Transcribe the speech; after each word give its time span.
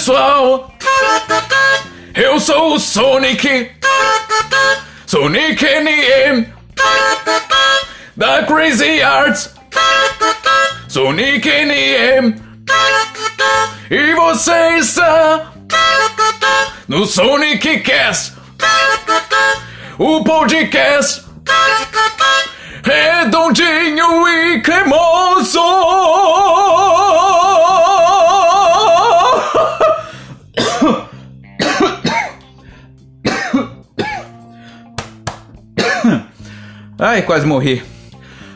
pessoal! 0.00 0.72
Eu 2.14 2.40
sou 2.40 2.74
o 2.74 2.80
Sonic! 2.80 3.70
Sonic 5.06 5.62
NM! 5.62 6.46
Da 8.16 8.42
Crazy 8.44 9.02
Arts! 9.02 9.54
Sonic 10.88 11.46
NM! 11.46 12.34
E 13.90 14.14
você 14.14 14.78
está 14.78 15.52
no 16.88 17.04
Sonic 17.04 17.80
Cast! 17.80 18.32
O 19.98 20.24
podcast 20.24 21.26
redondinho 22.82 24.26
e 24.28 24.62
cremoso! 24.62 25.60
Ai, 37.02 37.22
quase 37.22 37.46
morri. 37.46 37.82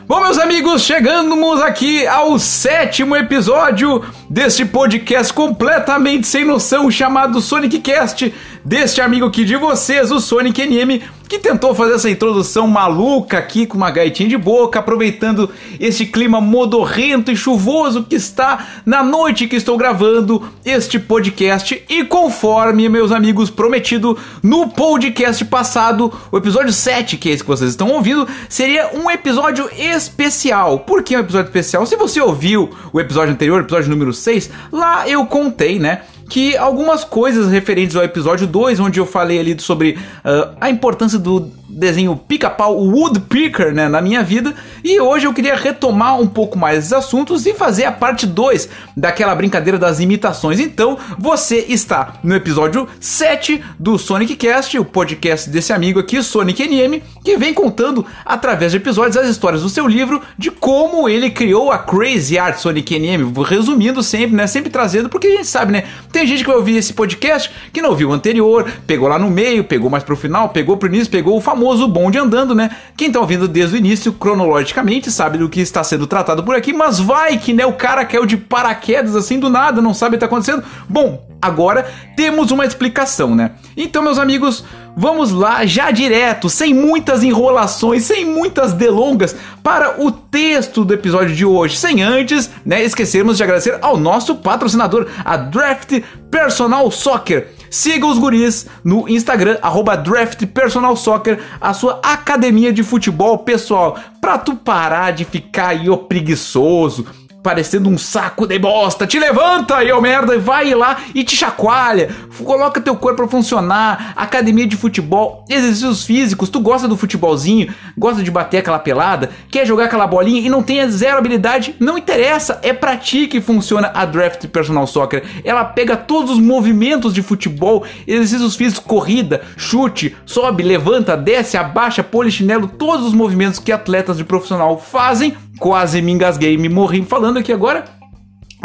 Bom, 0.07 0.21
meus 0.21 0.37
amigos, 0.37 0.83
chegamos 0.83 1.59
aqui 1.63 2.05
ao 2.05 2.37
sétimo 2.37 3.15
episódio 3.15 4.05
deste 4.29 4.65
podcast 4.65 5.33
completamente 5.33 6.27
sem 6.27 6.45
noção 6.45 6.89
chamado 6.89 7.41
Sonic 7.41 7.79
Cast, 7.79 8.33
deste 8.63 9.01
amigo 9.01 9.25
aqui 9.25 9.45
de 9.45 9.55
vocês, 9.55 10.11
o 10.11 10.19
Sonic 10.19 10.61
NM, 10.65 11.01
que 11.27 11.39
tentou 11.39 11.73
fazer 11.73 11.93
essa 11.95 12.09
introdução 12.09 12.67
maluca 12.67 13.37
aqui 13.37 13.65
com 13.65 13.77
uma 13.77 13.91
gaitinha 13.91 14.29
de 14.29 14.37
boca, 14.37 14.79
aproveitando 14.79 15.49
este 15.79 16.05
clima 16.05 16.39
modorrento 16.39 17.31
e 17.31 17.35
chuvoso 17.35 18.03
que 18.03 18.15
está 18.15 18.81
na 18.85 19.03
noite 19.03 19.47
que 19.47 19.55
estou 19.55 19.77
gravando 19.77 20.43
este 20.63 20.99
podcast. 20.99 21.83
E 21.89 22.03
conforme, 22.03 22.87
meus 22.89 23.11
amigos, 23.11 23.49
prometido 23.49 24.17
no 24.41 24.69
podcast 24.69 25.43
passado, 25.45 26.13
o 26.31 26.37
episódio 26.37 26.73
7, 26.73 27.17
que 27.17 27.29
é 27.29 27.33
esse 27.33 27.43
que 27.43 27.49
vocês 27.49 27.71
estão 27.71 27.89
ouvindo, 27.89 28.27
seria 28.47 28.91
um 28.93 29.09
episódio 29.09 29.69
especial. 29.77 30.79
Por 30.79 31.03
que 31.03 31.15
um 31.15 31.19
episódio 31.19 31.47
especial? 31.47 31.85
Se 31.85 31.95
você 31.95 32.21
ouviu 32.21 32.69
o 32.93 32.99
episódio 32.99 33.33
anterior, 33.33 33.61
episódio 33.61 33.89
número 33.89 34.13
6, 34.15 34.49
lá 34.71 35.07
eu 35.07 35.25
contei, 35.25 35.79
né? 35.79 36.01
que 36.29 36.57
algumas 36.57 37.03
coisas 37.03 37.51
referentes 37.51 37.95
ao 37.95 38.03
episódio 38.03 38.47
2, 38.47 38.79
onde 38.79 38.99
eu 38.99 39.05
falei 39.05 39.39
ali 39.39 39.59
sobre 39.59 39.91
uh, 39.91 40.55
a 40.59 40.69
importância 40.69 41.19
do 41.19 41.51
desenho 41.67 42.15
pica-pau, 42.15 42.77
Woodpecker, 42.77 43.73
né, 43.73 43.87
na 43.87 44.01
minha 44.01 44.23
vida, 44.23 44.53
e 44.83 44.99
hoje 44.99 45.25
eu 45.25 45.33
queria 45.33 45.55
retomar 45.55 46.19
um 46.19 46.27
pouco 46.27 46.57
mais 46.57 46.79
esses 46.79 46.93
assuntos 46.93 47.45
e 47.45 47.53
fazer 47.53 47.85
a 47.85 47.91
parte 47.91 48.25
2 48.25 48.69
daquela 48.95 49.35
brincadeira 49.35 49.77
das 49.77 49.99
imitações. 49.99 50.59
Então, 50.59 50.97
você 51.17 51.65
está 51.67 52.15
no 52.23 52.35
episódio 52.35 52.87
7 52.99 53.63
do 53.79 53.97
Sonic 53.97 54.35
Cast, 54.35 54.77
o 54.77 54.85
podcast 54.85 55.49
desse 55.49 55.73
amigo 55.73 55.99
aqui, 55.99 56.21
Sonic 56.21 56.67
NM, 56.67 57.01
que 57.23 57.37
vem 57.37 57.53
contando 57.53 58.05
através 58.23 58.71
de 58.71 58.77
episódios 58.77 59.17
as 59.17 59.27
histórias 59.27 59.61
do 59.61 59.69
seu 59.69 59.87
livro 59.87 60.21
de 60.37 60.51
como 60.51 61.09
ele 61.09 61.29
criou 61.29 61.71
a 61.71 61.77
Crazy 61.77 62.37
Art 62.37 62.57
Sonic 62.57 62.97
NM, 62.97 63.33
resumindo 63.43 64.03
sempre, 64.03 64.35
né, 64.35 64.47
sempre 64.47 64.69
trazendo, 64.69 65.09
porque 65.09 65.27
a 65.27 65.31
gente 65.37 65.47
sabe, 65.47 65.71
né, 65.71 65.85
tem 66.11 66.27
gente 66.27 66.43
que 66.43 66.47
vai 66.47 66.57
ouvir 66.57 66.77
esse 66.77 66.93
podcast 66.93 67.51
que 67.73 67.81
não 67.81 67.89
ouviu 67.89 68.09
o 68.09 68.13
anterior, 68.13 68.69
pegou 68.85 69.07
lá 69.07 69.17
no 69.17 69.29
meio, 69.29 69.63
pegou 69.63 69.89
mais 69.89 70.03
pro 70.03 70.15
final, 70.15 70.49
pegou 70.49 70.77
pro 70.77 70.87
início, 70.87 71.11
pegou 71.11 71.37
o 71.37 71.41
famoso 71.41 71.54
bonde 71.55 72.17
andando, 72.17 72.53
né? 72.53 72.69
Quem 72.97 73.11
tá 73.11 73.19
ouvindo 73.19 73.47
desde 73.47 73.75
o 73.75 73.77
início, 73.77 74.13
cronologicamente, 74.13 75.11
sabe 75.11 75.37
do 75.37 75.49
que 75.49 75.59
está 75.59 75.83
sendo 75.83 76.07
tratado 76.07 76.43
por 76.43 76.55
aqui, 76.55 76.73
mas 76.73 76.99
vai 76.99 77.37
que, 77.37 77.53
né, 77.53 77.65
o 77.65 77.73
cara 77.73 78.05
caiu 78.05 78.25
de 78.25 78.37
paraquedas 78.37 79.15
assim 79.15 79.39
do 79.39 79.49
nada, 79.49 79.81
não 79.81 79.93
sabe 79.93 80.15
o 80.15 80.17
que 80.17 80.19
tá 80.19 80.25
acontecendo. 80.25 80.63
Bom, 80.87 81.25
agora 81.41 81.85
temos 82.15 82.51
uma 82.51 82.65
explicação, 82.65 83.35
né? 83.35 83.51
Então, 83.77 84.01
meus 84.01 84.17
amigos, 84.17 84.63
vamos 84.95 85.31
lá 85.31 85.65
já 85.65 85.91
direto, 85.91 86.49
sem 86.49 86.73
muitas 86.73 87.23
enrolações, 87.23 88.03
sem 88.03 88.25
muitas 88.25 88.73
delongas, 88.73 89.35
para 89.61 90.01
o 90.01 90.11
texto 90.11 90.85
do 90.85 90.93
episódio 90.93 91.35
de 91.35 91.45
hoje, 91.45 91.77
sem 91.77 92.01
antes, 92.01 92.49
né, 92.65 92.83
esquecermos 92.83 93.37
de 93.37 93.43
agradecer 93.43 93.77
ao 93.81 93.97
nosso 93.97 94.35
patrocinador, 94.35 95.07
a 95.23 95.37
Draft 95.37 96.01
Personal 96.31 96.89
Soccer. 96.91 97.49
Siga 97.69 98.05
os 98.05 98.17
guris 98.17 98.67
no 98.83 99.09
Instagram, 99.09 99.57
arroba 99.61 99.97
Draft 99.97 100.45
Personal 100.45 100.95
Soccer, 100.95 101.39
a 101.59 101.73
sua 101.73 101.99
academia 102.01 102.71
de 102.71 102.83
futebol 102.83 103.39
pessoal, 103.39 103.99
pra 104.21 104.37
tu 104.37 104.55
parar 104.55 105.11
de 105.11 105.25
ficar 105.25 105.69
aí, 105.69 105.89
ó, 105.89 105.97
preguiçoso, 105.97 107.05
parecendo 107.45 107.87
um 107.87 107.95
saco 107.95 108.47
de 108.47 108.57
bosta. 108.57 109.05
Te 109.05 109.19
levanta 109.19 109.75
ô 109.95 110.01
merda, 110.01 110.33
e 110.33 110.39
vai 110.39 110.73
lá 110.73 110.97
e 111.13 111.23
te 111.23 111.35
chacoalha. 111.35 112.09
Coloca 112.43 112.81
teu 112.81 112.95
corpo 112.95 113.17
pra 113.17 113.27
funcionar. 113.27 114.13
Academia 114.15 114.65
de 114.65 114.75
futebol, 114.75 115.45
exercícios 115.47 116.03
físicos. 116.03 116.49
Tu 116.49 116.59
gosta 116.59 116.87
do 116.87 116.97
futebolzinho, 116.97 117.71
gosta 117.95 118.23
de 118.23 118.31
bater 118.31 118.57
aquela 118.57 118.79
pelada, 118.79 119.29
quer 119.51 119.63
jogar 119.63 119.85
aquela 119.85 120.07
bolinha 120.07 120.41
e 120.41 120.49
não 120.49 120.63
tem 120.63 120.89
zero 120.89 121.19
habilidade? 121.19 121.75
Não 121.79 121.99
interessa, 121.99 122.59
é 122.63 122.73
pra 122.73 122.97
ti 122.97 123.27
que 123.27 123.39
funciona 123.39 123.91
a 123.93 124.05
Draft 124.05 124.47
Personal 124.47 124.87
Soccer. 124.87 125.23
Ela 125.43 125.63
pega 125.63 125.95
todos 125.95 126.31
os 126.31 126.39
movimentos 126.39 127.13
de 127.13 127.21
futebol, 127.21 127.85
exercícios 128.07 128.55
físicos, 128.55 128.83
corrida, 128.83 129.43
chute, 129.55 130.17
sobe, 130.25 130.63
levanta, 130.63 131.15
desce, 131.15 131.57
abaixa, 131.57 132.01
polichinelo, 132.01 132.67
todos 132.67 133.05
os 133.05 133.13
movimentos 133.13 133.59
que 133.59 133.71
atletas 133.71 134.17
de 134.17 134.23
profissional 134.23 134.79
fazem 134.79 135.37
quase 135.59 136.01
me 136.01 136.11
engasguei, 136.11 136.57
me 136.57 136.69
morri 136.69 137.03
falando 137.03 137.37
aqui 137.37 137.51
agora. 137.51 137.85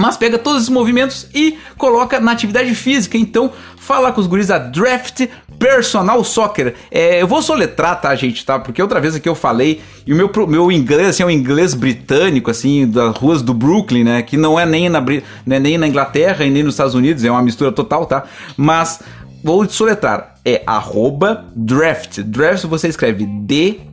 Mas 0.01 0.17
pega 0.17 0.39
todos 0.39 0.62
esses 0.62 0.73
movimentos 0.73 1.28
e 1.34 1.59
coloca 1.77 2.19
na 2.19 2.33
atividade 2.33 2.75
física. 2.75 3.19
Então, 3.19 3.53
fala 3.77 4.11
com 4.11 4.21
os 4.21 4.27
guris 4.27 4.47
da 4.47 4.56
Draft 4.56 5.27
Personal 5.59 6.25
Soccer. 6.25 6.75
É, 6.91 7.21
eu 7.21 7.29
vou 7.29 7.43
soletrar, 7.43 8.00
tá, 8.00 8.15
gente, 8.15 8.43
tá? 8.47 8.59
Porque 8.59 8.81
outra 8.81 8.99
vez 8.99 9.15
aqui 9.15 9.29
eu 9.29 9.34
falei, 9.34 9.83
e 10.06 10.15
o 10.15 10.17
meu, 10.17 10.31
meu 10.49 10.73
inglês, 10.73 11.09
assim, 11.09 11.23
é 11.23 11.27
um 11.27 11.31
inglês 11.31 11.75
britânico, 11.75 12.50
assim, 12.50 12.89
das 12.89 13.15
ruas 13.15 13.43
do 13.43 13.53
Brooklyn, 13.53 14.03
né? 14.03 14.23
Que 14.23 14.39
não 14.39 14.59
é 14.59 14.65
nem 14.65 14.89
na, 14.89 15.03
né, 15.45 15.59
nem 15.59 15.77
na 15.77 15.87
Inglaterra 15.87 16.47
e 16.47 16.50
nem 16.50 16.62
nos 16.62 16.73
Estados 16.73 16.95
Unidos, 16.95 17.23
é 17.23 17.31
uma 17.31 17.43
mistura 17.43 17.71
total, 17.71 18.06
tá? 18.06 18.25
Mas, 18.56 19.03
vou 19.45 19.69
soletrar. 19.69 20.37
É 20.47 20.62
arroba 20.67 21.45
draft. 21.55 22.21
Draft 22.21 22.65
você 22.65 22.89
escreve 22.89 23.27
D-R-A-F-T, 23.27 23.84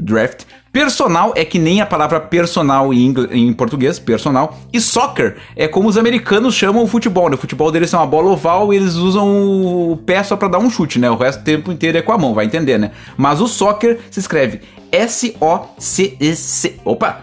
draft 0.00 0.44
Personal 0.76 1.32
é 1.34 1.42
que 1.42 1.58
nem 1.58 1.80
a 1.80 1.86
palavra 1.86 2.20
personal 2.20 2.92
em, 2.92 3.14
em, 3.30 3.50
português, 3.54 3.98
personal. 3.98 4.58
E 4.70 4.78
soccer 4.78 5.38
é 5.56 5.66
como 5.66 5.88
os 5.88 5.96
americanos 5.96 6.54
chamam 6.54 6.84
o 6.84 6.86
futebol, 6.86 7.30
né? 7.30 7.34
O 7.34 7.38
futebol 7.38 7.72
deles 7.72 7.94
é 7.94 7.96
uma 7.96 8.06
bola 8.06 8.28
oval 8.30 8.74
e 8.74 8.76
eles 8.76 8.92
usam 8.96 9.26
o 9.90 9.96
pé 9.96 10.22
só 10.22 10.36
pra 10.36 10.48
dar 10.48 10.58
um 10.58 10.68
chute, 10.68 10.98
né? 10.98 11.10
O 11.10 11.16
resto 11.16 11.38
do 11.38 11.44
tempo 11.44 11.72
inteiro 11.72 11.96
é 11.96 12.02
com 12.02 12.12
a 12.12 12.18
mão, 12.18 12.34
vai 12.34 12.44
entender, 12.44 12.78
né? 12.78 12.90
Mas 13.16 13.40
o 13.40 13.48
soccer 13.48 14.00
se 14.10 14.20
escreve 14.20 14.60
S-O-C-E-C. 14.92 16.74
Opa! 16.84 17.22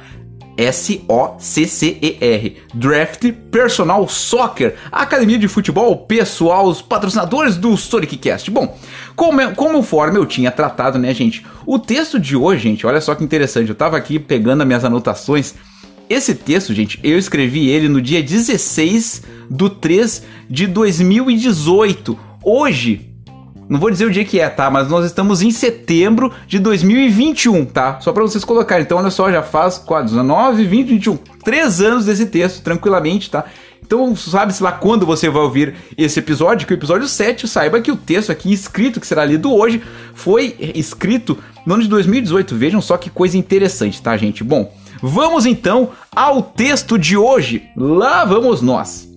S-O-C-C-E-R. 0.58 2.58
Draft 2.74 3.32
Personal 3.52 4.08
Soccer, 4.08 4.76
academia 4.92 5.38
de 5.38 5.48
futebol 5.48 5.96
pessoal, 5.98 6.68
os 6.68 6.82
patrocinadores 6.82 7.56
do 7.56 7.76
Sonic 7.78 8.18
Cast. 8.18 8.50
Bom, 8.52 8.78
como, 9.16 9.56
conforme 9.56 10.18
eu 10.18 10.26
tinha 10.26 10.52
tratado, 10.52 10.98
né, 10.98 11.14
gente? 11.14 11.46
O 11.66 11.80
texto 11.80 12.20
de 12.20 12.36
hoje, 12.36 12.64
gente, 12.64 12.86
olha 12.86 13.02
só 13.02 13.16
que 13.16 13.24
interessante. 13.24 13.70
Eu 13.70 13.76
tava 13.76 13.98
aqui 13.98 14.20
pegando 14.20 14.62
as 14.62 14.68
minhas 14.68 14.86
anotações. 14.86 15.56
Esse 16.10 16.36
texto, 16.36 16.74
gente, 16.74 17.00
eu 17.04 17.18
escrevi 17.18 17.70
ele 17.70 17.88
no 17.88 18.02
dia 18.02 18.22
16 18.22 19.24
do 19.50 19.70
3 19.70 20.24
de 20.50 20.68
2018. 20.68 22.20
Hoje, 22.44 23.13
não 23.70 23.80
vou 23.80 23.90
dizer 23.90 24.06
o 24.06 24.12
dia 24.12 24.26
que 24.26 24.40
é, 24.40 24.50
tá? 24.50 24.70
Mas 24.70 24.90
nós 24.90 25.06
estamos 25.06 25.42
em 25.42 25.52
setembro 25.52 26.32
de 26.48 26.60
2021, 26.60 27.66
tá? 27.66 28.00
Só 28.02 28.12
para 28.12 28.24
vocês 28.24 28.44
colocarem. 28.44 28.84
Então, 28.84 28.98
olha 28.98 29.10
só, 29.10 29.32
já 29.32 29.42
faz 29.42 29.78
4, 29.78 30.10
19, 30.10 30.66
20, 30.66 30.88
21. 30.90 31.18
Três 31.44 31.82
anos 31.82 32.06
desse 32.06 32.26
texto, 32.26 32.62
tranquilamente, 32.62 33.30
tá? 33.30 33.46
Então, 33.86 34.16
sabe-se 34.16 34.64
lá 34.64 34.72
quando 34.72 35.06
você 35.06 35.30
vai 35.30 35.42
ouvir 35.42 35.76
esse 35.98 36.20
episódio, 36.20 36.66
que 36.66 36.74
o 36.74 36.76
episódio 36.76 37.08
7, 37.08 37.48
saiba 37.48 37.82
que 37.82 37.92
o 37.92 37.98
texto 37.98 38.32
aqui 38.32 38.52
escrito, 38.52 39.00
que 39.00 39.08
será 39.08 39.26
lido 39.26 39.54
hoje, 39.54 39.82
foi 40.14 40.56
escrito 40.76 41.38
no 41.66 41.74
ano 41.74 41.84
de 41.84 41.90
2018. 41.90 42.56
Vejam 42.56 42.82
só 42.82 42.98
que 42.98 43.10
coisa 43.10 43.38
interessante, 43.38 44.02
tá, 44.02 44.16
gente? 44.16 44.44
Bom, 44.44 44.74
vamos 45.02 45.46
então 45.46 45.90
ao 46.16 46.42
texto 46.42 46.98
de 46.98 47.18
hoje. 47.18 47.64
Lá 47.76 48.24
vamos 48.26 48.62
nós. 48.62 49.10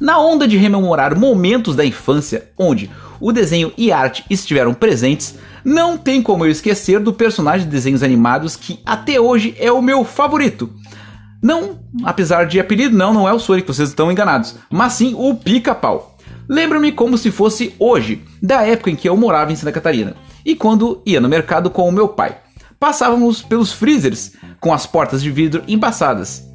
Na 0.00 0.18
onda 0.18 0.48
de 0.48 0.56
rememorar 0.56 1.18
momentos 1.18 1.76
da 1.76 1.84
infância 1.84 2.50
onde 2.58 2.90
o 3.20 3.32
desenho 3.32 3.72
e 3.76 3.92
arte 3.92 4.24
estiveram 4.30 4.72
presentes, 4.72 5.36
não 5.64 5.98
tem 5.98 6.22
como 6.22 6.44
eu 6.44 6.50
esquecer 6.50 6.98
do 7.00 7.12
personagem 7.12 7.66
de 7.66 7.72
desenhos 7.72 8.02
animados 8.02 8.56
que 8.56 8.80
até 8.84 9.20
hoje 9.20 9.54
é 9.58 9.70
o 9.70 9.82
meu 9.82 10.04
favorito. 10.04 10.72
Não, 11.42 11.78
apesar 12.04 12.44
de 12.44 12.60
apelido, 12.60 12.96
não, 12.96 13.14
não 13.14 13.28
é 13.28 13.32
o 13.32 13.38
Sonic, 13.38 13.66
vocês 13.66 13.88
estão 13.88 14.10
enganados, 14.10 14.56
mas 14.70 14.94
sim 14.94 15.14
o 15.16 15.34
Pica-Pau. 15.34 16.18
Lembro-me 16.48 16.92
como 16.92 17.16
se 17.16 17.30
fosse 17.30 17.74
hoje, 17.78 18.22
da 18.42 18.62
época 18.66 18.90
em 18.90 18.96
que 18.96 19.08
eu 19.08 19.16
morava 19.16 19.52
em 19.52 19.56
Santa 19.56 19.72
Catarina, 19.72 20.16
e 20.44 20.54
quando 20.56 21.00
ia 21.06 21.20
no 21.20 21.28
mercado 21.28 21.70
com 21.70 21.88
o 21.88 21.92
meu 21.92 22.08
pai. 22.08 22.38
Passávamos 22.78 23.40
pelos 23.40 23.72
freezers, 23.72 24.32
com 24.58 24.72
as 24.72 24.86
portas 24.86 25.22
de 25.22 25.30
vidro 25.30 25.62
embaçadas. 25.68 26.50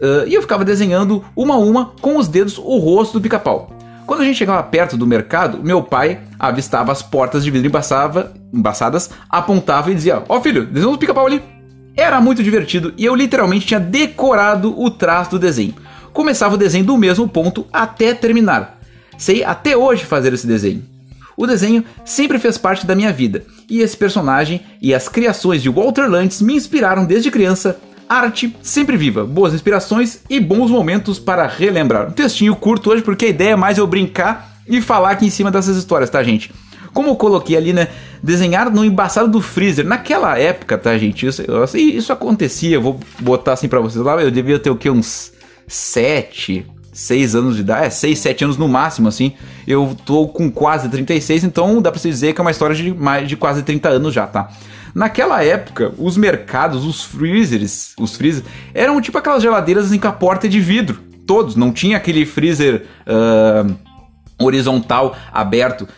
Uh, 0.00 0.26
e 0.26 0.34
eu 0.34 0.42
ficava 0.42 0.64
desenhando 0.64 1.24
uma 1.34 1.54
a 1.54 1.58
uma 1.58 1.92
com 2.00 2.16
os 2.16 2.28
dedos 2.28 2.58
o 2.58 2.78
rosto 2.78 3.14
do 3.14 3.22
pica-pau. 3.22 3.73
Quando 4.06 4.20
a 4.20 4.24
gente 4.24 4.36
chegava 4.36 4.62
perto 4.62 4.96
do 4.96 5.06
mercado, 5.06 5.62
meu 5.62 5.82
pai 5.82 6.20
avistava 6.38 6.92
as 6.92 7.02
portas 7.02 7.42
de 7.42 7.50
vidro 7.50 7.68
embaçava, 7.68 8.34
embaçadas, 8.52 9.10
apontava 9.30 9.90
e 9.90 9.94
dizia: 9.94 10.22
Ó 10.28 10.36
oh, 10.36 10.40
filho, 10.42 10.66
desenhou 10.66 10.94
um 10.94 10.98
pica-pau 10.98 11.26
ali. 11.26 11.42
Era 11.96 12.20
muito 12.20 12.42
divertido 12.42 12.92
e 12.98 13.04
eu 13.04 13.14
literalmente 13.14 13.66
tinha 13.66 13.80
decorado 13.80 14.78
o 14.78 14.90
traço 14.90 15.30
do 15.32 15.38
desenho. 15.38 15.74
Começava 16.12 16.54
o 16.54 16.58
desenho 16.58 16.84
do 16.84 16.98
mesmo 16.98 17.28
ponto 17.28 17.66
até 17.72 18.12
terminar. 18.12 18.78
Sei 19.16 19.42
até 19.42 19.76
hoje 19.76 20.04
fazer 20.04 20.32
esse 20.32 20.46
desenho. 20.46 20.84
O 21.36 21.46
desenho 21.46 21.84
sempre 22.04 22.38
fez 22.38 22.58
parte 22.58 22.86
da 22.86 22.94
minha 22.94 23.12
vida, 23.12 23.44
e 23.68 23.80
esse 23.80 23.96
personagem 23.96 24.60
e 24.80 24.94
as 24.94 25.08
criações 25.08 25.62
de 25.62 25.68
Walter 25.68 26.08
Lantz 26.08 26.40
me 26.40 26.54
inspiraram 26.54 27.04
desde 27.04 27.30
criança 27.30 27.80
arte 28.08 28.54
sempre 28.62 28.96
viva, 28.96 29.24
boas 29.24 29.54
inspirações 29.54 30.20
e 30.28 30.40
bons 30.40 30.70
momentos 30.70 31.18
para 31.18 31.46
relembrar. 31.46 32.08
Um 32.08 32.12
textinho 32.12 32.54
curto 32.56 32.90
hoje 32.90 33.02
porque 33.02 33.26
a 33.26 33.28
ideia 33.28 33.50
é 33.50 33.56
mais 33.56 33.78
eu 33.78 33.86
brincar 33.86 34.60
e 34.66 34.80
falar 34.80 35.10
aqui 35.10 35.26
em 35.26 35.30
cima 35.30 35.50
dessas 35.50 35.76
histórias, 35.76 36.10
tá, 36.10 36.22
gente? 36.22 36.52
Como 36.92 37.08
eu 37.10 37.16
coloquei 37.16 37.56
ali, 37.56 37.72
né? 37.72 37.88
Desenhar 38.22 38.70
no 38.70 38.84
embaçado 38.84 39.28
do 39.28 39.40
freezer. 39.40 39.84
Naquela 39.84 40.38
época, 40.38 40.78
tá, 40.78 40.96
gente? 40.96 41.26
Isso, 41.26 41.42
isso 41.76 42.12
acontecia. 42.12 42.78
Vou 42.78 43.00
botar 43.18 43.54
assim 43.54 43.66
para 43.66 43.80
vocês 43.80 44.02
lá. 44.02 44.22
Eu 44.22 44.30
devia 44.30 44.60
ter 44.60 44.70
o 44.70 44.76
que? 44.76 44.88
Uns 44.88 45.32
7, 45.66 46.64
6 46.92 47.34
anos 47.34 47.56
de 47.56 47.62
idade. 47.62 47.86
É, 47.86 47.90
6, 47.90 48.18
7 48.18 48.44
anos 48.44 48.56
no 48.56 48.68
máximo, 48.68 49.08
assim. 49.08 49.32
Eu 49.66 49.96
tô 50.06 50.28
com 50.28 50.48
quase 50.48 50.88
36, 50.88 51.42
então 51.42 51.82
dá 51.82 51.90
pra 51.90 52.00
se 52.00 52.08
dizer 52.08 52.32
que 52.32 52.40
é 52.40 52.42
uma 52.42 52.52
história 52.52 52.76
de 52.76 52.94
mais 52.94 53.28
de 53.28 53.36
quase 53.36 53.64
30 53.64 53.88
anos 53.88 54.14
já, 54.14 54.28
tá? 54.28 54.48
Naquela 54.94 55.42
época, 55.42 55.92
os 55.98 56.16
mercados, 56.16 56.84
os 56.84 57.02
freezers, 57.02 57.94
os 57.98 58.14
freezers, 58.14 58.46
eram 58.72 59.00
tipo 59.00 59.18
aquelas 59.18 59.42
geladeiras 59.42 59.86
assim, 59.86 59.98
com 59.98 60.06
a 60.06 60.12
porta 60.12 60.48
de 60.48 60.60
vidro. 60.60 61.00
Todos, 61.26 61.56
não 61.56 61.72
tinha 61.72 61.96
aquele 61.96 62.24
freezer 62.24 62.86
uh, 63.06 63.74
horizontal 64.38 65.16
aberto. 65.32 65.88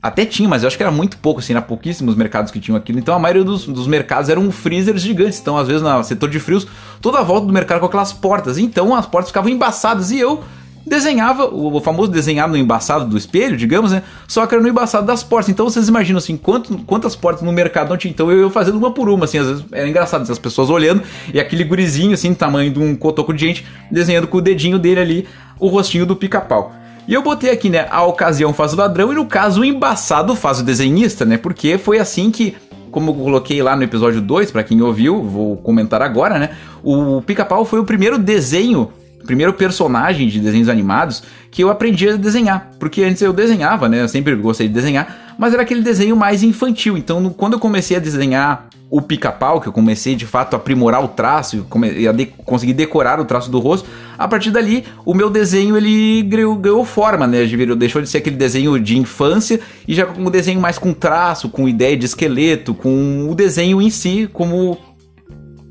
Até 0.00 0.24
tinha, 0.24 0.48
mas 0.48 0.62
eu 0.62 0.68
acho 0.68 0.76
que 0.76 0.82
era 0.82 0.92
muito 0.92 1.18
pouco, 1.18 1.40
assim, 1.40 1.52
era 1.52 1.60
pouquíssimos 1.60 2.14
mercados 2.14 2.52
que 2.52 2.60
tinham 2.60 2.76
aquilo. 2.76 2.98
Então 2.98 3.14
a 3.14 3.18
maioria 3.18 3.42
dos, 3.42 3.66
dos 3.66 3.88
mercados 3.88 4.30
eram 4.30 4.50
freezers 4.52 5.02
gigantes. 5.02 5.40
Então, 5.40 5.58
às 5.58 5.66
vezes, 5.66 5.82
no 5.82 6.04
setor 6.04 6.30
de 6.30 6.38
frios, 6.38 6.66
toda 7.00 7.18
a 7.18 7.22
volta 7.22 7.46
do 7.46 7.52
mercado 7.52 7.80
com 7.80 7.86
aquelas 7.86 8.12
portas. 8.12 8.56
Então 8.56 8.94
as 8.94 9.04
portas 9.04 9.30
ficavam 9.30 9.50
embaçadas 9.50 10.10
e 10.10 10.18
eu 10.18 10.44
desenhava, 10.86 11.46
o 11.46 11.80
famoso 11.80 12.10
desenhar 12.10 12.48
no 12.48 12.56
embaçado 12.56 13.06
do 13.06 13.16
espelho, 13.16 13.56
digamos, 13.56 13.92
né? 13.92 14.02
Só 14.28 14.46
que 14.46 14.54
era 14.54 14.62
no 14.62 14.68
embaçado 14.68 15.06
das 15.06 15.22
portas. 15.22 15.48
Então 15.48 15.68
vocês 15.68 15.88
imaginam 15.88 16.18
assim, 16.18 16.36
quanto, 16.36 16.76
quantas 16.78 17.16
portas 17.16 17.42
no 17.42 17.52
mercado 17.52 17.90
não 17.90 17.96
tinha. 17.96 18.10
Então 18.10 18.30
eu 18.30 18.44
ia 18.44 18.50
fazendo 18.50 18.76
uma 18.76 18.90
por 18.90 19.08
uma, 19.08 19.24
assim, 19.24 19.38
às 19.38 19.46
vezes 19.46 19.64
era 19.72 19.88
engraçado, 19.88 20.22
assim, 20.22 20.32
as 20.32 20.38
pessoas 20.38 20.70
olhando 20.70 21.02
e 21.32 21.40
aquele 21.40 21.64
gurizinho, 21.64 22.14
assim, 22.14 22.34
tamanho 22.34 22.70
de 22.70 22.78
um 22.78 22.94
cotoco 22.94 23.32
de 23.32 23.46
gente, 23.46 23.66
desenhando 23.90 24.26
com 24.26 24.38
o 24.38 24.42
dedinho 24.42 24.78
dele 24.78 25.00
ali 25.00 25.28
o 25.58 25.68
rostinho 25.68 26.04
do 26.04 26.16
pica-pau. 26.16 26.72
E 27.06 27.12
eu 27.12 27.22
botei 27.22 27.50
aqui, 27.50 27.68
né? 27.68 27.86
A 27.90 28.02
ocasião 28.02 28.52
faz 28.52 28.72
o 28.72 28.76
ladrão 28.76 29.12
e 29.12 29.14
no 29.14 29.26
caso 29.26 29.60
o 29.60 29.64
embaçado 29.64 30.34
faz 30.34 30.60
o 30.60 30.62
desenhista, 30.62 31.24
né? 31.24 31.36
Porque 31.36 31.76
foi 31.76 31.98
assim 31.98 32.30
que 32.30 32.56
como 32.90 33.10
eu 33.10 33.14
coloquei 33.14 33.60
lá 33.60 33.74
no 33.74 33.82
episódio 33.82 34.20
2, 34.20 34.52
para 34.52 34.62
quem 34.62 34.80
ouviu, 34.80 35.20
vou 35.20 35.56
comentar 35.56 36.00
agora, 36.00 36.38
né? 36.38 36.50
O 36.80 37.20
Pica-Pau 37.22 37.64
foi 37.64 37.80
o 37.80 37.84
primeiro 37.84 38.16
desenho 38.16 38.88
primeiro 39.24 39.52
personagem 39.54 40.28
de 40.28 40.38
desenhos 40.38 40.68
animados 40.68 41.22
que 41.50 41.62
eu 41.62 41.70
aprendi 41.70 42.08
a 42.08 42.16
desenhar. 42.16 42.70
Porque 42.78 43.02
antes 43.02 43.22
eu 43.22 43.32
desenhava, 43.32 43.88
né? 43.88 44.02
Eu 44.02 44.08
sempre 44.08 44.34
gostei 44.36 44.68
de 44.68 44.74
desenhar, 44.74 45.34
mas 45.38 45.52
era 45.52 45.62
aquele 45.62 45.82
desenho 45.82 46.16
mais 46.16 46.42
infantil. 46.42 46.96
Então, 46.96 47.30
quando 47.30 47.54
eu 47.54 47.58
comecei 47.58 47.96
a 47.96 48.00
desenhar 48.00 48.68
o 48.90 49.02
pica-pau, 49.02 49.60
que 49.60 49.66
eu 49.66 49.72
comecei 49.72 50.14
de 50.14 50.24
fato 50.24 50.54
a 50.54 50.56
aprimorar 50.56 51.02
o 51.02 51.08
traço 51.08 51.66
a 52.08 52.12
de 52.12 52.26
conseguir 52.26 52.74
decorar 52.74 53.18
o 53.18 53.24
traço 53.24 53.50
do 53.50 53.58
rosto, 53.58 53.88
a 54.16 54.28
partir 54.28 54.52
dali 54.52 54.84
o 55.04 55.12
meu 55.12 55.28
desenho 55.28 55.76
ele 55.76 56.22
ganhou, 56.22 56.54
ganhou 56.54 56.84
forma, 56.84 57.26
né? 57.26 57.44
Deixou 57.76 58.00
de 58.00 58.08
ser 58.08 58.18
aquele 58.18 58.36
desenho 58.36 58.78
de 58.78 58.96
infância 58.96 59.58
e 59.88 59.94
já 59.94 60.06
um 60.06 60.30
desenho 60.30 60.60
mais 60.60 60.78
com 60.78 60.92
traço, 60.92 61.48
com 61.48 61.68
ideia 61.68 61.96
de 61.96 62.04
esqueleto, 62.04 62.72
com 62.72 63.28
o 63.28 63.34
desenho 63.34 63.82
em 63.82 63.90
si, 63.90 64.28
como 64.32 64.78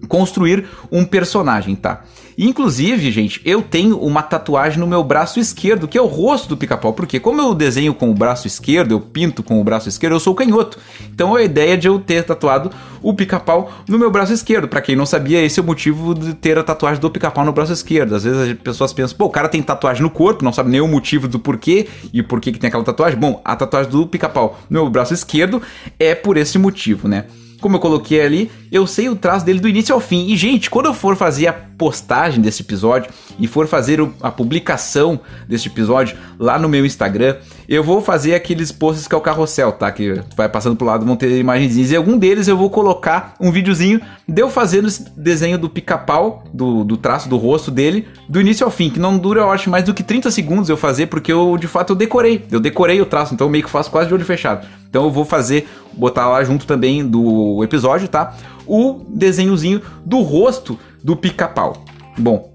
construir 0.10 0.66
um 0.92 1.06
personagem, 1.06 1.76
tá? 1.76 2.04
Inclusive, 2.38 3.12
gente, 3.12 3.42
eu 3.46 3.62
tenho 3.62 3.98
uma 3.98 4.22
tatuagem 4.22 4.80
no 4.80 4.88
meu 4.88 5.04
braço 5.04 5.40
esquerdo, 5.40 5.88
que 5.88 5.98
é 5.98 6.02
o 6.02 6.06
rosto 6.06 6.50
do 6.50 6.58
pica-pau, 6.58 6.94
porque 6.94 7.20
como 7.20 7.42
eu 7.42 7.54
desenho 7.54 7.94
com 7.94 8.10
o 8.10 8.14
braço 8.14 8.48
esquerdo, 8.48 8.92
eu 8.92 9.00
pinto 9.00 9.44
com 9.44 9.60
o 9.60 9.64
braço 9.64 9.90
esquerdo, 9.90 10.14
eu 10.14 10.20
sou 10.20 10.34
canhoto. 10.36 10.78
Então 11.14 11.36
a 11.36 11.44
ideia 11.44 11.78
de 11.78 11.88
eu 11.88 12.00
ter 12.00 12.24
tatuado 12.24 12.72
o 13.02 13.14
pica-pau 13.14 13.72
no 13.88 14.00
meu 14.00 14.10
braço 14.10 14.34
esquerdo. 14.34 14.68
Para 14.68 14.82
quem 14.82 14.96
não 14.96 15.06
sabia, 15.06 15.42
esse 15.42 15.60
é 15.60 15.64
o 15.64 15.66
motivo 15.66 16.14
de 16.16 16.34
ter 16.34 16.58
a 16.58 16.64
tatuagem 16.64 17.02
do 17.02 17.12
pica-pau 17.12 17.46
no 17.46 17.52
braço 17.52 17.74
esquerdo. 17.74 18.16
Às 18.16 18.24
vezes 18.24 18.52
as 18.52 18.58
pessoas 18.58 18.94
pensam, 18.94 19.18
pô, 19.18 19.26
o 19.26 19.30
cara 19.30 19.50
tem 19.50 19.62
tatuagem 19.62 20.02
no 20.02 20.10
corpo, 20.10 20.44
não 20.44 20.54
sabe 20.54 20.70
nem 20.70 20.82
o 20.82 20.88
motivo 20.88 21.28
do 21.28 21.38
porquê 21.38 21.88
e 22.14 22.24
por 22.24 22.40
que, 22.40 22.52
que 22.52 22.60
tem 22.60 22.70
aquela 22.70 22.84
tatuagem. 22.84 23.20
Bom, 23.20 23.42
a 23.44 23.56
tatuagem 23.56 23.92
do 23.92 24.08
pica-pau 24.08 24.58
no 24.70 24.82
meu 24.82 24.90
braço 24.90 25.14
esquerdo 25.14 25.62
é 26.00 26.16
por 26.16 26.38
esse 26.38 26.58
motivo, 26.58 27.08
né? 27.08 27.26
Como 27.64 27.78
eu 27.78 27.80
coloquei 27.80 28.22
ali, 28.22 28.52
eu 28.70 28.86
sei 28.86 29.08
o 29.08 29.16
traço 29.16 29.46
dele 29.46 29.62
do 29.62 29.70
início 29.70 29.96
ao 29.96 30.02
fim. 30.02 30.28
E, 30.28 30.36
gente, 30.36 30.70
quando 30.70 30.88
eu 30.88 30.94
for 30.94 31.16
fazer 31.16 31.48
a 31.48 31.54
postagem 31.54 32.42
desse 32.42 32.62
episódio 32.62 33.10
e 33.40 33.48
for 33.48 33.68
fazer 33.68 34.00
a 34.22 34.30
publicação 34.30 35.18
desse 35.48 35.70
episódio 35.70 36.18
lá 36.38 36.60
no 36.60 36.68
meu 36.68 36.86
Instagram, 36.86 37.38
eu 37.68 37.82
vou 37.82 38.02
fazer 38.02 38.36
aqueles 38.36 38.70
posts 38.70 39.08
que 39.08 39.16
é 39.16 39.18
o 39.18 39.22
carrossel, 39.22 39.72
tá? 39.72 39.90
Que 39.94 40.22
vai 40.36 40.50
passando 40.50 40.76
pro 40.76 40.86
lado, 40.86 41.06
vão 41.06 41.16
ter 41.16 41.40
imagens. 41.40 41.90
E 41.90 41.96
algum 41.96 42.18
deles 42.18 42.50
eu 42.50 42.58
vou 42.58 42.70
colocar 42.70 43.34
um 43.40 43.50
videozinho 43.50 44.02
de 44.28 44.42
eu 44.42 44.50
fazendo 44.50 44.90
esse 44.90 45.10
desenho 45.18 45.58
do 45.58 45.70
pica-pau, 45.70 46.44
do, 46.54 46.84
do 46.84 46.98
traço 46.98 47.30
do 47.30 47.38
rosto 47.38 47.72
dele, 47.72 48.06
do 48.28 48.42
início 48.42 48.66
ao 48.66 48.72
fim, 48.72 48.90
que 48.90 49.00
não 49.00 49.18
dura, 49.18 49.40
eu 49.40 49.52
acho, 49.52 49.70
mais 49.70 49.86
do 49.86 49.94
que 49.94 50.04
30 50.04 50.30
segundos 50.32 50.68
eu 50.68 50.76
fazer, 50.76 51.08
porque 51.08 51.32
eu, 51.32 51.58
de 51.58 51.68
fato, 51.68 51.94
eu 51.94 51.96
decorei. 51.96 52.44
Eu 52.52 52.60
decorei 52.60 53.00
o 53.00 53.06
traço, 53.06 53.34
então 53.34 53.48
eu 53.48 53.52
meio 53.52 53.64
que 53.64 53.70
faço 53.70 53.90
quase 53.90 54.10
de 54.10 54.14
olho 54.14 54.26
fechado. 54.26 54.68
Então 54.94 55.06
eu 55.06 55.10
vou 55.10 55.26
fazer, 55.26 55.68
botar 55.94 56.30
lá 56.30 56.44
junto 56.44 56.68
também 56.68 57.04
do 57.04 57.64
episódio, 57.64 58.08
tá? 58.08 58.36
O 58.68 59.04
desenhozinho 59.10 59.82
do 60.06 60.22
rosto 60.22 60.78
do 61.04 61.16
pica-pau. 61.16 61.84
Bom, 62.16 62.54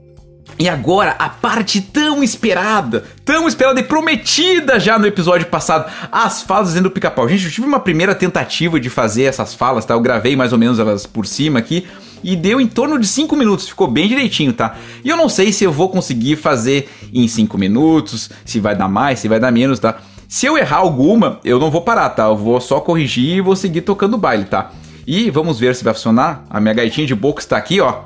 e 0.56 0.68
agora, 0.68 1.16
a 1.18 1.28
parte 1.28 1.80
tão 1.80 2.22
esperada, 2.22 3.02
tão 3.24 3.48
esperada 3.48 3.80
e 3.80 3.82
prometida 3.82 4.78
já 4.78 4.96
no 5.00 5.06
episódio 5.08 5.48
passado, 5.48 5.90
as 6.12 6.40
falas 6.40 6.68
dizendo 6.68 6.84
do 6.84 6.92
pica-pau. 6.92 7.28
Gente, 7.28 7.46
eu 7.46 7.50
tive 7.50 7.66
uma 7.66 7.80
primeira 7.80 8.14
tentativa 8.14 8.78
de 8.78 8.88
fazer 8.88 9.24
essas 9.24 9.52
falas, 9.52 9.84
tá? 9.84 9.94
Eu 9.94 10.00
gravei 10.00 10.36
mais 10.36 10.52
ou 10.52 10.58
menos 10.60 10.78
elas 10.78 11.06
por 11.06 11.26
cima 11.26 11.58
aqui 11.58 11.88
e 12.22 12.36
deu 12.36 12.60
em 12.60 12.68
torno 12.68 13.00
de 13.00 13.06
5 13.08 13.34
minutos, 13.34 13.68
ficou 13.68 13.88
bem 13.88 14.06
direitinho, 14.06 14.52
tá? 14.52 14.76
E 15.04 15.08
eu 15.08 15.16
não 15.16 15.28
sei 15.28 15.52
se 15.52 15.64
eu 15.64 15.72
vou 15.72 15.88
conseguir 15.88 16.36
fazer 16.36 16.88
em 17.12 17.26
5 17.26 17.58
minutos, 17.58 18.30
se 18.44 18.60
vai 18.60 18.76
dar 18.76 18.86
mais, 18.86 19.18
se 19.18 19.26
vai 19.26 19.40
dar 19.40 19.50
menos, 19.50 19.80
tá? 19.80 19.98
Se 20.28 20.44
eu 20.44 20.58
errar 20.58 20.76
alguma, 20.76 21.40
eu 21.42 21.58
não 21.58 21.70
vou 21.70 21.80
parar, 21.80 22.10
tá? 22.10 22.24
Eu 22.24 22.36
vou 22.36 22.60
só 22.60 22.80
corrigir 22.80 23.38
e 23.38 23.40
vou 23.40 23.56
seguir 23.56 23.80
tocando 23.80 24.12
o 24.12 24.18
baile, 24.18 24.44
tá? 24.44 24.70
E 25.06 25.30
vamos 25.30 25.58
ver 25.58 25.74
se 25.74 25.82
vai 25.82 25.94
funcionar. 25.94 26.44
A 26.50 26.60
minha 26.60 26.74
gaitinha 26.74 27.06
de 27.06 27.14
boca 27.14 27.40
está 27.40 27.56
aqui, 27.56 27.80
ó. 27.80 28.02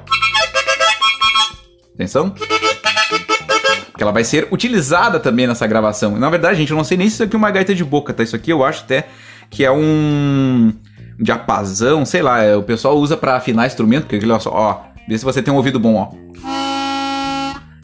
Atenção. 1.92 2.30
Porque 2.30 4.04
ela 4.04 4.12
vai 4.12 4.22
ser 4.22 4.46
utilizada 4.52 5.18
também 5.18 5.48
nessa 5.48 5.66
gravação. 5.66 6.16
Na 6.16 6.30
verdade, 6.30 6.58
gente, 6.58 6.70
eu 6.70 6.76
não 6.76 6.84
sei 6.84 6.96
nem 6.96 7.08
se 7.08 7.14
isso 7.14 7.24
aqui 7.24 7.34
é 7.34 7.38
uma 7.38 7.50
gaita 7.50 7.74
de 7.74 7.84
boca, 7.84 8.12
tá? 8.12 8.22
Isso 8.22 8.36
aqui 8.36 8.52
eu 8.52 8.64
acho 8.64 8.84
até 8.84 9.08
que 9.50 9.64
é 9.64 9.72
um 9.72 10.72
diapasão, 11.18 12.04
sei 12.04 12.22
lá. 12.22 12.56
O 12.56 12.62
pessoal 12.62 12.96
usa 12.98 13.16
para 13.16 13.34
afinar 13.34 13.66
instrumento, 13.66 14.06
porque 14.06 14.24
olha 14.24 14.38
só, 14.38 14.50
ó. 14.50 14.80
Vê 15.08 15.18
se 15.18 15.24
você 15.24 15.42
tem 15.42 15.52
um 15.52 15.56
ouvido 15.56 15.80
bom, 15.80 15.96
ó. 15.96 16.12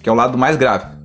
Que 0.01 0.09
é 0.09 0.13
o 0.13 0.15
lado 0.15 0.39
mais 0.39 0.57
grave. 0.57 0.98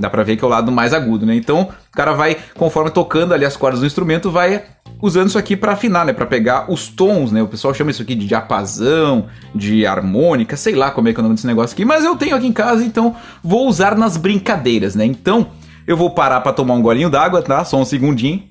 Dá 0.00 0.08
pra 0.08 0.22
ver 0.22 0.36
que 0.36 0.42
é 0.42 0.46
o 0.46 0.50
lado 0.50 0.72
mais 0.72 0.94
agudo, 0.94 1.26
né? 1.26 1.34
Então, 1.36 1.62
o 1.62 1.92
cara 1.92 2.12
vai, 2.12 2.36
conforme 2.56 2.90
tocando 2.90 3.34
ali 3.34 3.44
as 3.44 3.56
cordas 3.56 3.80
do 3.80 3.86
instrumento, 3.86 4.30
vai 4.30 4.62
usando 5.02 5.28
isso 5.28 5.38
aqui 5.38 5.56
para 5.56 5.72
afinar, 5.72 6.06
né? 6.06 6.14
Para 6.14 6.24
pegar 6.24 6.70
os 6.70 6.88
tons, 6.88 7.30
né? 7.30 7.42
O 7.42 7.46
pessoal 7.46 7.74
chama 7.74 7.90
isso 7.90 8.00
aqui 8.00 8.14
de 8.14 8.26
diapasão, 8.26 9.26
de 9.54 9.86
harmônica, 9.86 10.56
sei 10.56 10.74
lá 10.74 10.90
como 10.90 11.08
é 11.08 11.12
que 11.12 11.18
é 11.18 11.20
o 11.20 11.22
nome 11.22 11.34
desse 11.34 11.46
negócio 11.46 11.74
aqui, 11.74 11.84
mas 11.84 12.02
eu 12.02 12.16
tenho 12.16 12.34
aqui 12.34 12.46
em 12.46 12.52
casa, 12.52 12.82
então 12.82 13.14
vou 13.44 13.68
usar 13.68 13.94
nas 13.94 14.16
brincadeiras, 14.16 14.94
né? 14.94 15.04
Então, 15.04 15.48
eu 15.86 15.96
vou 15.96 16.10
parar 16.10 16.40
para 16.40 16.52
tomar 16.52 16.74
um 16.74 16.82
golinho 16.82 17.10
d'água, 17.10 17.42
tá? 17.42 17.64
Só 17.64 17.78
um 17.78 17.84
segundinho. 17.84 18.42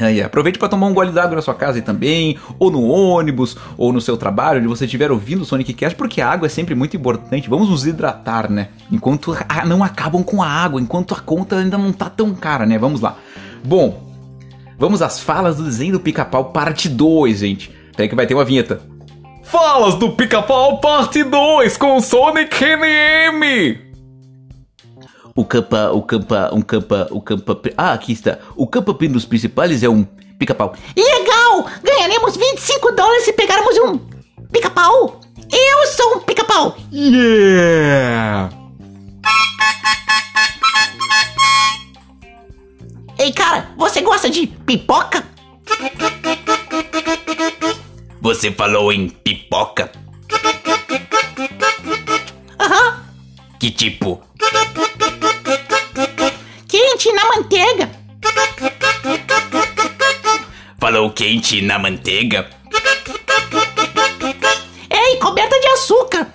Aí, 0.00 0.22
aproveite 0.22 0.58
para 0.58 0.68
tomar 0.68 0.86
um 0.86 0.94
gole 0.94 1.12
d'água 1.12 1.36
na 1.36 1.42
sua 1.42 1.54
casa 1.54 1.80
também, 1.82 2.38
ou 2.58 2.70
no 2.70 2.82
ônibus, 2.88 3.56
ou 3.76 3.92
no 3.92 4.00
seu 4.00 4.16
trabalho, 4.16 4.58
onde 4.58 4.68
você 4.68 4.86
estiver 4.86 5.10
ouvindo 5.10 5.42
o 5.42 5.44
Sonic 5.44 5.74
Cast, 5.74 5.96
porque 5.96 6.20
a 6.20 6.30
água 6.30 6.46
é 6.46 6.48
sempre 6.48 6.74
muito 6.74 6.96
importante. 6.96 7.50
Vamos 7.50 7.68
nos 7.68 7.86
hidratar, 7.86 8.50
né? 8.50 8.68
Enquanto 8.90 9.36
não 9.66 9.84
acabam 9.84 10.22
com 10.22 10.42
a 10.42 10.48
água, 10.48 10.80
enquanto 10.80 11.14
a 11.14 11.20
conta 11.20 11.56
ainda 11.56 11.76
não 11.76 11.92
tá 11.92 12.08
tão 12.08 12.34
cara, 12.34 12.64
né? 12.64 12.78
Vamos 12.78 13.00
lá. 13.00 13.16
Bom, 13.62 14.10
vamos 14.78 15.02
às 15.02 15.20
falas 15.20 15.56
do 15.56 15.64
desenho 15.64 15.92
do 15.92 16.00
pica-pau, 16.00 16.46
parte 16.46 16.88
2, 16.88 17.38
gente. 17.38 17.70
Peraí 17.94 18.08
que 18.08 18.16
vai 18.16 18.26
ter 18.26 18.34
uma 18.34 18.44
vinheta. 18.44 18.80
Falas 19.42 19.96
do 19.96 20.12
pica-pau, 20.12 20.80
parte 20.80 21.22
2, 21.24 21.76
com 21.76 22.00
Sonic 22.00 22.64
NM! 22.64 23.89
O 25.34 25.44
campa, 25.44 25.90
o 25.92 26.02
campa, 26.02 26.50
um 26.52 26.60
campa, 26.60 27.08
o 27.10 27.20
campa. 27.20 27.60
Ah, 27.76 27.92
aqui 27.92 28.12
está. 28.12 28.38
O 28.56 28.66
campa 28.66 28.92
dos 28.92 29.24
principais 29.24 29.82
é 29.82 29.88
um 29.88 30.04
pica-pau. 30.38 30.74
Legal! 30.96 31.66
Ganharemos 31.82 32.36
25 32.36 32.92
dólares 32.92 33.24
se 33.24 33.32
pegarmos 33.32 33.76
um 33.78 33.98
pica-pau. 34.50 35.20
Eu 35.52 35.86
sou 35.86 36.16
um 36.16 36.20
pica-pau. 36.20 36.76
Yeah! 36.92 38.50
Ei, 43.18 43.32
cara, 43.32 43.70
você 43.76 44.00
gosta 44.00 44.30
de 44.30 44.46
pipoca? 44.46 45.22
Você 48.20 48.50
falou 48.50 48.92
em 48.92 49.08
pipoca? 49.08 49.92
Que 53.60 53.70
tipo? 53.70 54.22
Quente 56.66 57.12
na 57.12 57.24
manteiga. 57.26 57.90
Falou 60.78 61.10
quente 61.10 61.60
na 61.60 61.78
manteiga? 61.78 62.48
Ei, 64.88 65.16
coberta 65.18 65.60
de 65.60 65.66
açúcar. 65.66 66.26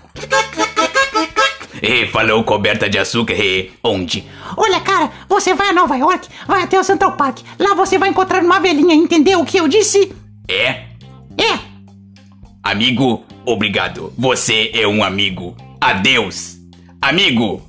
E 1.81 2.05
falou 2.07 2.43
coberta 2.43 2.87
de 2.87 2.99
açúcar? 2.99 3.33
E 3.33 3.71
onde? 3.83 4.23
Olha, 4.55 4.79
cara, 4.81 5.11
você 5.27 5.55
vai 5.55 5.69
a 5.69 5.73
Nova 5.73 5.95
York, 5.95 6.27
vai 6.47 6.61
até 6.61 6.79
o 6.79 6.83
Central 6.83 7.13
Park. 7.13 7.39
Lá 7.57 7.73
você 7.73 7.97
vai 7.97 8.09
encontrar 8.09 8.43
uma 8.43 8.59
velhinha, 8.59 8.93
entendeu 8.93 9.39
o 9.39 9.45
que 9.45 9.57
eu 9.57 9.67
disse? 9.67 10.15
É? 10.47 10.85
É. 11.39 11.59
Amigo, 12.61 13.25
obrigado. 13.43 14.13
Você 14.15 14.69
é 14.75 14.87
um 14.87 15.03
amigo. 15.03 15.57
Adeus. 15.81 16.54
Amigo. 17.05 17.61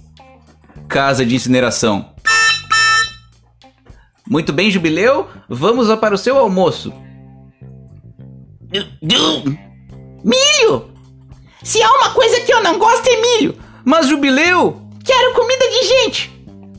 Casa 0.88 1.22
de 1.26 1.34
incineração. 1.34 2.14
Muito 4.26 4.50
bem, 4.50 4.70
Jubileu. 4.70 5.28
Vamos 5.46 5.88
lá 5.88 5.96
para 5.98 6.14
o 6.14 6.18
seu 6.18 6.38
almoço. 6.38 6.90
Milho. 10.24 10.90
Se 11.62 11.82
há 11.82 11.92
uma 11.92 12.10
coisa 12.14 12.40
que 12.40 12.52
eu 12.52 12.62
não 12.62 12.78
gosto 12.78 13.06
é 13.06 13.20
milho. 13.20 13.58
Mas, 13.84 14.08
Jubileu! 14.08 14.80
Quero 15.04 15.34
comida 15.34 15.68
de 15.68 15.86
gente. 15.86 16.32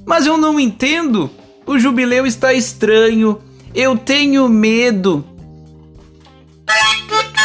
Mas 0.03 0.25
eu 0.25 0.35
não 0.35 0.59
entendo. 0.59 1.29
O 1.63 1.77
Jubileu 1.77 2.25
está 2.25 2.53
estranho. 2.53 3.39
Eu 3.75 3.95
tenho 3.95 4.49
medo. 4.49 5.23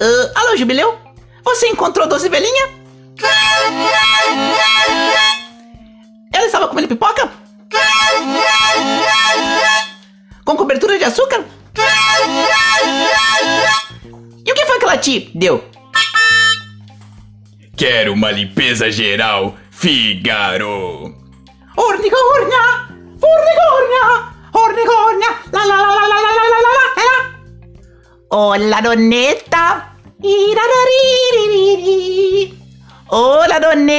Ah, 0.00 0.40
alô, 0.42 0.56
Jubileu? 0.56 0.96
Você 1.42 1.66
encontrou 1.66 2.06
Doce 2.06 2.28
Velhinha? 2.28 2.77
Ela 6.32 6.46
estava 6.46 6.68
comendo 6.68 6.88
pipoca? 6.88 7.30
Com 10.44 10.56
cobertura 10.56 10.98
de 10.98 11.04
açúcar? 11.04 11.44
E 14.46 14.50
o 14.50 14.54
que 14.54 14.64
foi 14.66 14.78
que 14.78 14.84
ela 14.84 14.96
te 14.96 15.30
deu? 15.34 15.62
Quero 17.76 18.12
uma 18.14 18.30
limpeza 18.30 18.90
geral. 18.90 19.54
Figaro. 19.70 21.14
Ornigornia! 21.76 22.88
Ornigornia! 23.22 24.32
Ornigornia! 24.52 25.28
La 25.52 25.64
la 25.64 25.76
la 25.76 25.94
la 25.94 26.06
la 26.08 26.20
la 26.20 26.32
la 26.32 26.48
la 26.48 26.58
la 26.58 26.72
la 26.96 27.08
Hola, 28.30 28.80
donetta! 28.80 29.92
Iraraririri. 30.20 32.57
Hola, 33.10 33.58
donne! 33.58 33.92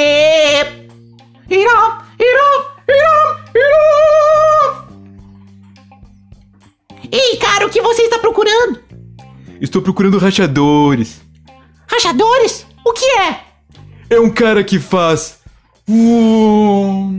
Iram, 1.49 1.97
iram, 2.19 2.65
iram, 2.87 3.39
iram! 3.55 4.87
Ei, 7.11 7.37
cara, 7.37 7.65
o 7.65 7.71
que 7.71 7.81
você 7.81 8.03
está 8.03 8.19
procurando? 8.19 8.83
Estou 9.59 9.81
procurando 9.81 10.19
rachadores. 10.19 11.21
Rachadores? 11.87 12.67
O 12.85 12.93
que 12.93 13.05
é? 13.05 13.39
É 14.11 14.19
um 14.19 14.29
cara 14.29 14.63
que 14.63 14.77
faz. 14.77 15.39
Uom. 15.89 17.17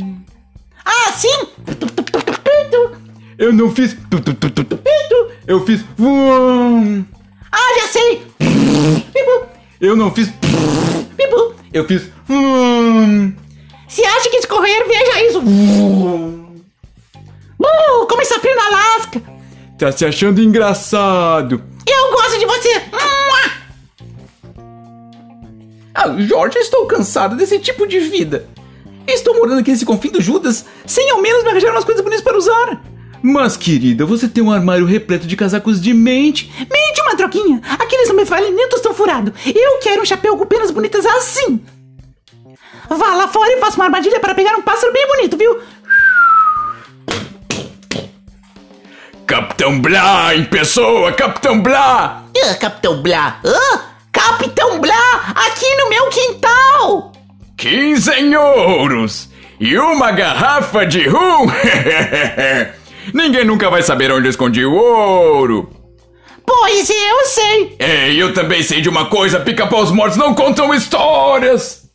Ah, 0.85 1.13
sim! 1.13 1.49
Eu 3.37 3.53
não 3.53 3.69
fiz. 3.75 3.97
Eu 5.45 5.67
fiz. 5.67 5.85
Uom. 5.99 7.05
Ah, 7.51 7.81
já 7.81 7.89
sei! 7.89 8.23
Eu 9.81 9.97
não 9.97 10.15
fiz. 10.15 10.33
Eu 11.73 11.85
fiz. 11.85 12.11
Uom. 12.29 13.33
Se 13.89 14.05
acha 14.05 14.31
que 14.31 14.37
escorrer, 14.37 14.87
veja 14.87 15.25
isso! 15.25 15.39
Uh, 17.59 18.07
como 18.09 18.23
está 18.23 18.39
frio 18.39 18.55
no 18.55 18.63
Alasca! 18.63 19.23
Tá 19.79 19.91
se 19.93 20.05
achando 20.05 20.41
engraçado. 20.41 21.63
Eu 21.87 22.11
gosto 22.13 22.39
de 22.39 22.47
você! 22.47 22.83
Ah, 25.95 26.17
Jorge, 26.19 26.57
eu 26.57 26.63
estou 26.63 26.87
cansado 26.87 27.37
desse 27.37 27.59
tipo 27.59 27.87
de 27.87 27.99
vida. 28.01 28.47
Estou 29.07 29.35
morando 29.37 29.61
aqui 29.61 29.71
nesse 29.71 29.85
confim 29.85 30.11
do 30.11 30.21
Judas 30.21 30.65
sem 30.87 31.11
ao 31.11 31.21
menos 31.21 31.43
me 31.43 31.51
arranjar 31.51 31.73
umas 31.73 31.85
coisas 31.85 32.03
bonitas 32.03 32.25
para 32.25 32.39
usar. 32.39 32.83
Mas, 33.23 33.57
querida, 33.57 34.07
você 34.07 34.29
tem 34.29 34.43
um 34.43 34.51
armário 34.51 34.87
repleto 34.87 35.27
de 35.27 35.37
casacos 35.37 35.81
de 35.81 35.93
mente. 35.93 36.51
Mente 36.59 37.01
uma 37.03 37.17
troquinha! 37.17 37.61
Aqueles 37.79 38.09
não 38.09 38.17
me 38.17 38.25
valem 38.25 38.53
nem 38.53 38.69
tostão 38.69 38.95
furado! 38.95 39.33
Eu 39.47 39.79
quero 39.79 40.03
um 40.03 40.07
chapéu 40.07 40.37
com 40.37 40.47
penas 40.47 40.71
bonitas 40.71 41.05
assim! 41.05 41.63
Vá 42.89 43.15
lá 43.15 43.29
fora 43.29 43.53
e 43.53 43.61
faça 43.61 43.77
uma 43.77 43.85
armadilha 43.85 44.19
para 44.19 44.35
pegar 44.35 44.57
um 44.57 44.63
pássaro 44.63 44.93
bem 44.93 45.07
bonito, 45.07 45.37
viu? 45.37 45.61
Capitão 49.27 49.81
Blá 49.81 50.35
em 50.35 50.45
pessoa, 50.45 51.13
Capitão 51.13 51.61
Blá. 51.63 52.25
Ah, 52.45 52.55
Capitão 52.55 53.01
Blá! 53.01 53.39
Ah, 53.45 53.81
Capitão 54.11 54.81
Blá! 54.81 55.35
Aqui 55.47 55.77
no 55.77 55.89
meu 55.89 56.09
quintal! 56.09 57.13
15 57.57 58.11
em 58.13 58.35
ouros 58.35 59.31
e 59.61 59.79
uma 59.79 60.11
garrafa 60.11 60.85
de 60.87 61.07
rum. 61.07 61.47
Ninguém 63.13 63.45
nunca 63.45 63.71
vai 63.71 63.83
saber 63.83 64.13
onde 64.13 64.27
eu 64.27 64.31
escondi 64.31 64.65
o 64.65 64.75
ouro. 64.75 65.71
Pois 66.47 66.91
eu 66.91 67.27
sei! 67.27 67.77
É, 67.79 68.13
eu 68.13 68.35
também 68.35 68.63
sei 68.63 68.81
de 68.81 68.89
uma 68.89 69.07
coisa: 69.07 69.41
pica-paus 69.41 69.91
mortos 69.91 70.17
não 70.19 70.35
contam 70.35 70.75
histórias. 70.75 71.89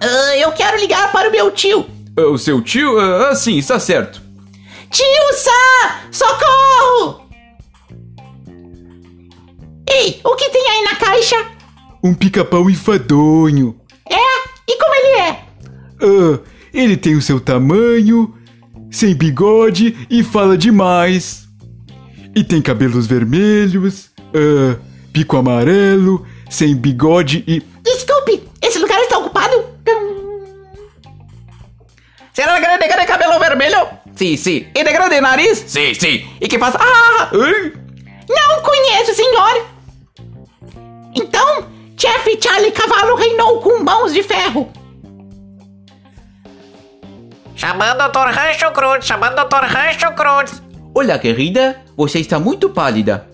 Ah, 0.00 0.36
eu 0.36 0.52
quero 0.52 0.78
ligar 0.78 1.12
para 1.12 1.28
o 1.28 1.32
meu 1.32 1.50
tio! 1.50 1.86
O 2.16 2.36
seu 2.36 2.60
tio? 2.60 2.98
Ah, 2.98 3.34
sim, 3.34 3.56
está 3.58 3.78
certo. 3.78 4.22
Tio 4.90 5.32
Sá! 5.32 6.00
Socorro! 6.10 7.24
Ei, 9.88 10.20
o 10.24 10.34
que 10.34 10.48
tem 10.50 10.68
aí 10.68 10.82
na 10.82 10.96
caixa? 10.96 11.36
Um 12.02 12.14
pica-pau 12.14 12.68
enfadonho. 12.68 13.76
É? 14.10 14.16
E 14.68 14.76
como 14.78 14.94
ele 14.94 15.16
é? 15.20 15.44
Ah, 16.00 16.40
ele 16.72 16.96
tem 16.96 17.16
o 17.16 17.22
seu 17.22 17.40
tamanho, 17.40 18.34
sem 18.94 19.12
bigode 19.12 20.06
e 20.08 20.22
fala 20.22 20.56
demais. 20.56 21.48
E 22.34 22.44
tem 22.44 22.62
cabelos 22.62 23.06
vermelhos, 23.06 24.10
ah, 24.32 24.78
pico 25.12 25.36
amarelo, 25.36 26.24
sem 26.48 26.74
bigode 26.76 27.42
e. 27.46 27.60
Desculpe, 27.82 28.42
esse 28.62 28.78
lugar 28.78 29.00
está 29.00 29.18
ocupado? 29.18 29.64
Será 32.32 32.60
que 32.60 32.66
ele 32.66 32.78
tem 32.78 33.06
cabelo 33.06 33.38
vermelho? 33.38 33.86
Sim, 34.14 34.36
sim. 34.36 34.66
E 34.74 34.84
de 34.84 34.92
grande 34.92 35.20
nariz? 35.20 35.64
Sim, 35.66 35.94
sim. 35.94 36.26
E 36.40 36.48
que 36.48 36.58
faz... 36.58 36.74
Ah! 36.76 37.30
Não 38.28 38.62
conheço, 38.62 39.14
senhor! 39.14 39.66
Então, 41.14 41.68
chefe 41.96 42.38
Charlie 42.42 42.72
Cavalo 42.72 43.14
reinou 43.16 43.60
com 43.60 43.82
mãos 43.84 44.12
de 44.12 44.22
ferro. 44.22 44.68
Chamando 47.56 48.00
o 48.00 48.08
Dr. 48.08 48.30
Rancho 48.32 48.70
Cruz, 48.72 49.04
chamando 49.04 49.38
o 49.38 49.44
Dr. 49.44 49.64
Rancho 49.64 50.12
Cruz. 50.14 50.62
Olha, 50.94 51.18
querida, 51.18 51.80
você 51.96 52.20
está 52.20 52.38
muito 52.38 52.68
pálida. 52.70 53.28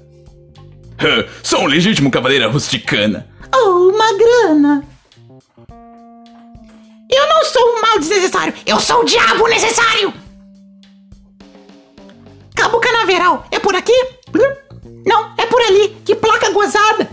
Sou 1.42 1.62
um 1.62 1.66
legítimo 1.66 2.10
cavaleiro 2.10 2.50
rusticana. 2.50 3.26
Oh, 3.54 3.90
uma 3.90 4.12
grana. 4.16 4.84
Eu 7.10 7.28
não 7.28 7.44
sou 7.44 7.62
um 7.62 7.80
mal 7.82 7.98
desnecessário, 7.98 8.54
eu 8.64 8.78
sou 8.78 9.00
o 9.00 9.04
diabo 9.04 9.48
necessário. 9.48 10.14
Cabo 12.54 12.78
Canaveral, 12.78 13.44
é 13.50 13.58
por 13.58 13.74
aqui? 13.74 13.92
Não, 15.04 15.34
é 15.36 15.44
por 15.46 15.60
ali. 15.62 15.88
Que 16.04 16.14
placa 16.14 16.52
gozada. 16.52 17.10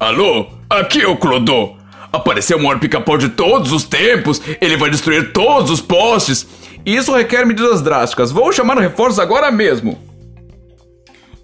Alô, 0.00 0.46
aqui 0.70 1.02
é 1.02 1.06
o 1.06 1.16
Clodô. 1.18 1.76
Apareceu 2.14 2.56
o 2.58 2.62
maior 2.62 2.78
pica-pau 2.78 3.18
de 3.18 3.28
todos 3.28 3.72
os 3.72 3.82
tempos. 3.82 4.40
Ele 4.60 4.76
vai 4.76 4.88
destruir 4.88 5.32
todos 5.32 5.68
os 5.68 5.80
postes. 5.80 6.46
Isso 6.86 7.12
requer 7.12 7.44
medidas 7.44 7.82
drásticas. 7.82 8.30
Vou 8.30 8.52
chamar 8.52 8.78
reforços 8.78 9.18
agora 9.18 9.50
mesmo. 9.50 9.98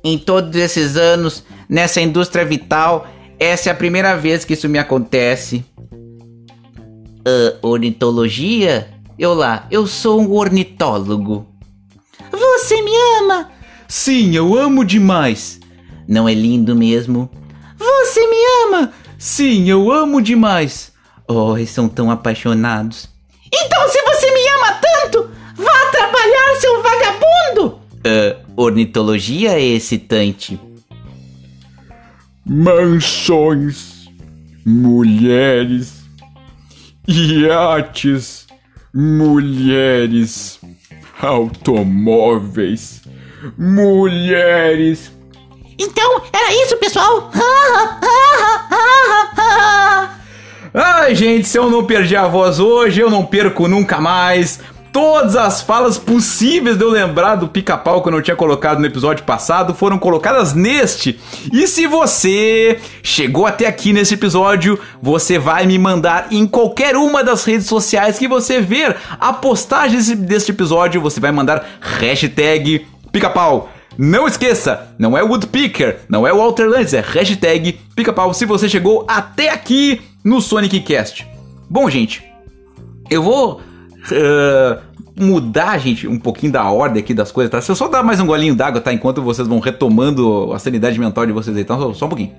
Em 0.04 0.16
todos 0.16 0.54
esses 0.54 0.96
anos, 0.96 1.44
nessa 1.68 2.00
indústria 2.00 2.44
vital, 2.44 3.08
essa 3.36 3.68
é 3.68 3.72
a 3.72 3.74
primeira 3.74 4.16
vez 4.16 4.44
que 4.44 4.52
isso 4.52 4.68
me 4.68 4.78
acontece. 4.78 5.64
Ah, 7.26 7.56
ornitologia? 7.62 8.90
Eu 9.18 9.34
lá, 9.34 9.66
eu 9.72 9.88
sou 9.88 10.20
um 10.20 10.32
ornitólogo. 10.32 11.48
Você 12.30 12.80
me 12.80 12.92
ama. 13.18 13.50
Sim, 13.88 14.36
eu 14.36 14.56
amo 14.56 14.84
demais. 14.84 15.58
Não 16.06 16.28
é 16.28 16.32
lindo 16.32 16.76
mesmo? 16.76 17.28
você 18.10 18.26
me 18.26 18.36
ama? 18.66 18.92
Sim, 19.20 19.68
eu 19.68 19.92
amo 19.92 20.22
demais. 20.22 20.92
Oh, 21.28 21.54
eles 21.54 21.68
são 21.68 21.90
tão 21.90 22.10
apaixonados. 22.10 23.06
Então, 23.52 23.86
se 23.90 24.00
você 24.00 24.32
me 24.32 24.48
ama 24.48 24.72
tanto, 24.80 25.30
vá 25.56 25.90
trabalhar, 25.90 26.56
seu 26.58 26.82
vagabundo! 26.82 27.80
Ah, 28.02 28.42
ornitologia 28.56 29.60
é 29.60 29.62
excitante. 29.62 30.58
Mansões, 32.46 34.08
mulheres, 34.64 36.02
iates, 37.06 38.46
mulheres, 38.94 40.58
automóveis, 41.20 43.02
mulheres. 43.58 45.12
Então, 45.80 46.20
era 46.30 46.52
isso, 46.62 46.76
pessoal. 46.76 47.30
Ai, 50.74 51.14
gente, 51.14 51.48
se 51.48 51.58
eu 51.58 51.70
não 51.70 51.86
perdi 51.86 52.14
a 52.14 52.28
voz 52.28 52.60
hoje, 52.60 53.00
eu 53.00 53.08
não 53.08 53.24
perco 53.24 53.66
nunca 53.66 53.98
mais. 53.98 54.60
Todas 54.92 55.36
as 55.36 55.62
falas 55.62 55.96
possíveis 55.96 56.76
de 56.76 56.84
eu 56.84 56.90
lembrar 56.90 57.36
do 57.36 57.48
pica-pau 57.48 58.02
que 58.02 58.08
eu 58.08 58.12
não 58.12 58.20
tinha 58.20 58.36
colocado 58.36 58.78
no 58.78 58.86
episódio 58.86 59.24
passado 59.24 59.72
foram 59.72 59.98
colocadas 59.98 60.52
neste. 60.52 61.18
E 61.50 61.66
se 61.66 61.86
você 61.86 62.78
chegou 63.02 63.46
até 63.46 63.66
aqui 63.66 63.92
nesse 63.92 64.14
episódio, 64.14 64.78
você 65.00 65.38
vai 65.38 65.64
me 65.64 65.78
mandar 65.78 66.26
em 66.30 66.46
qualquer 66.46 66.94
uma 66.94 67.24
das 67.24 67.44
redes 67.44 67.66
sociais 67.66 68.18
que 68.18 68.28
você 68.28 68.60
ver 68.60 68.96
a 69.18 69.32
postagem 69.32 69.98
deste 70.16 70.50
episódio. 70.50 71.00
Você 71.00 71.20
vai 71.20 71.32
mandar 71.32 71.64
hashtag 71.80 72.86
pica-pau. 73.10 73.70
Não 74.02 74.26
esqueça, 74.26 74.94
não 74.98 75.14
é 75.14 75.22
Woodpecker, 75.22 75.98
não 76.08 76.26
é 76.26 76.32
Walter 76.32 76.66
Lanz, 76.66 76.94
é 76.94 77.02
hashtag 77.02 77.78
pica-pau 77.94 78.32
se 78.32 78.46
você 78.46 78.66
chegou 78.66 79.04
até 79.06 79.50
aqui 79.50 80.00
no 80.24 80.40
Sonic 80.40 80.80
Cast. 80.80 81.28
Bom, 81.68 81.90
gente, 81.90 82.24
eu 83.10 83.22
vou 83.22 83.60
eh, 84.10 84.78
mudar, 85.20 85.76
gente, 85.76 86.08
um 86.08 86.18
pouquinho 86.18 86.50
da 86.50 86.64
ordem 86.70 87.02
aqui 87.02 87.12
das 87.12 87.30
coisas, 87.30 87.50
tá? 87.50 87.60
Se 87.60 87.70
eu 87.70 87.76
só 87.76 87.88
dar 87.88 88.02
mais 88.02 88.18
um 88.20 88.24
golinho 88.24 88.54
d'água, 88.54 88.80
tá? 88.80 88.90
Enquanto 88.90 89.20
vocês 89.20 89.46
vão 89.46 89.60
retomando 89.60 90.50
a 90.54 90.58
sanidade 90.58 90.98
mental 90.98 91.26
de 91.26 91.32
vocês 91.32 91.54
aí, 91.54 91.62
então 91.62 91.78
só, 91.78 91.92
só 91.92 92.06
um 92.06 92.08
pouquinho. 92.08 92.32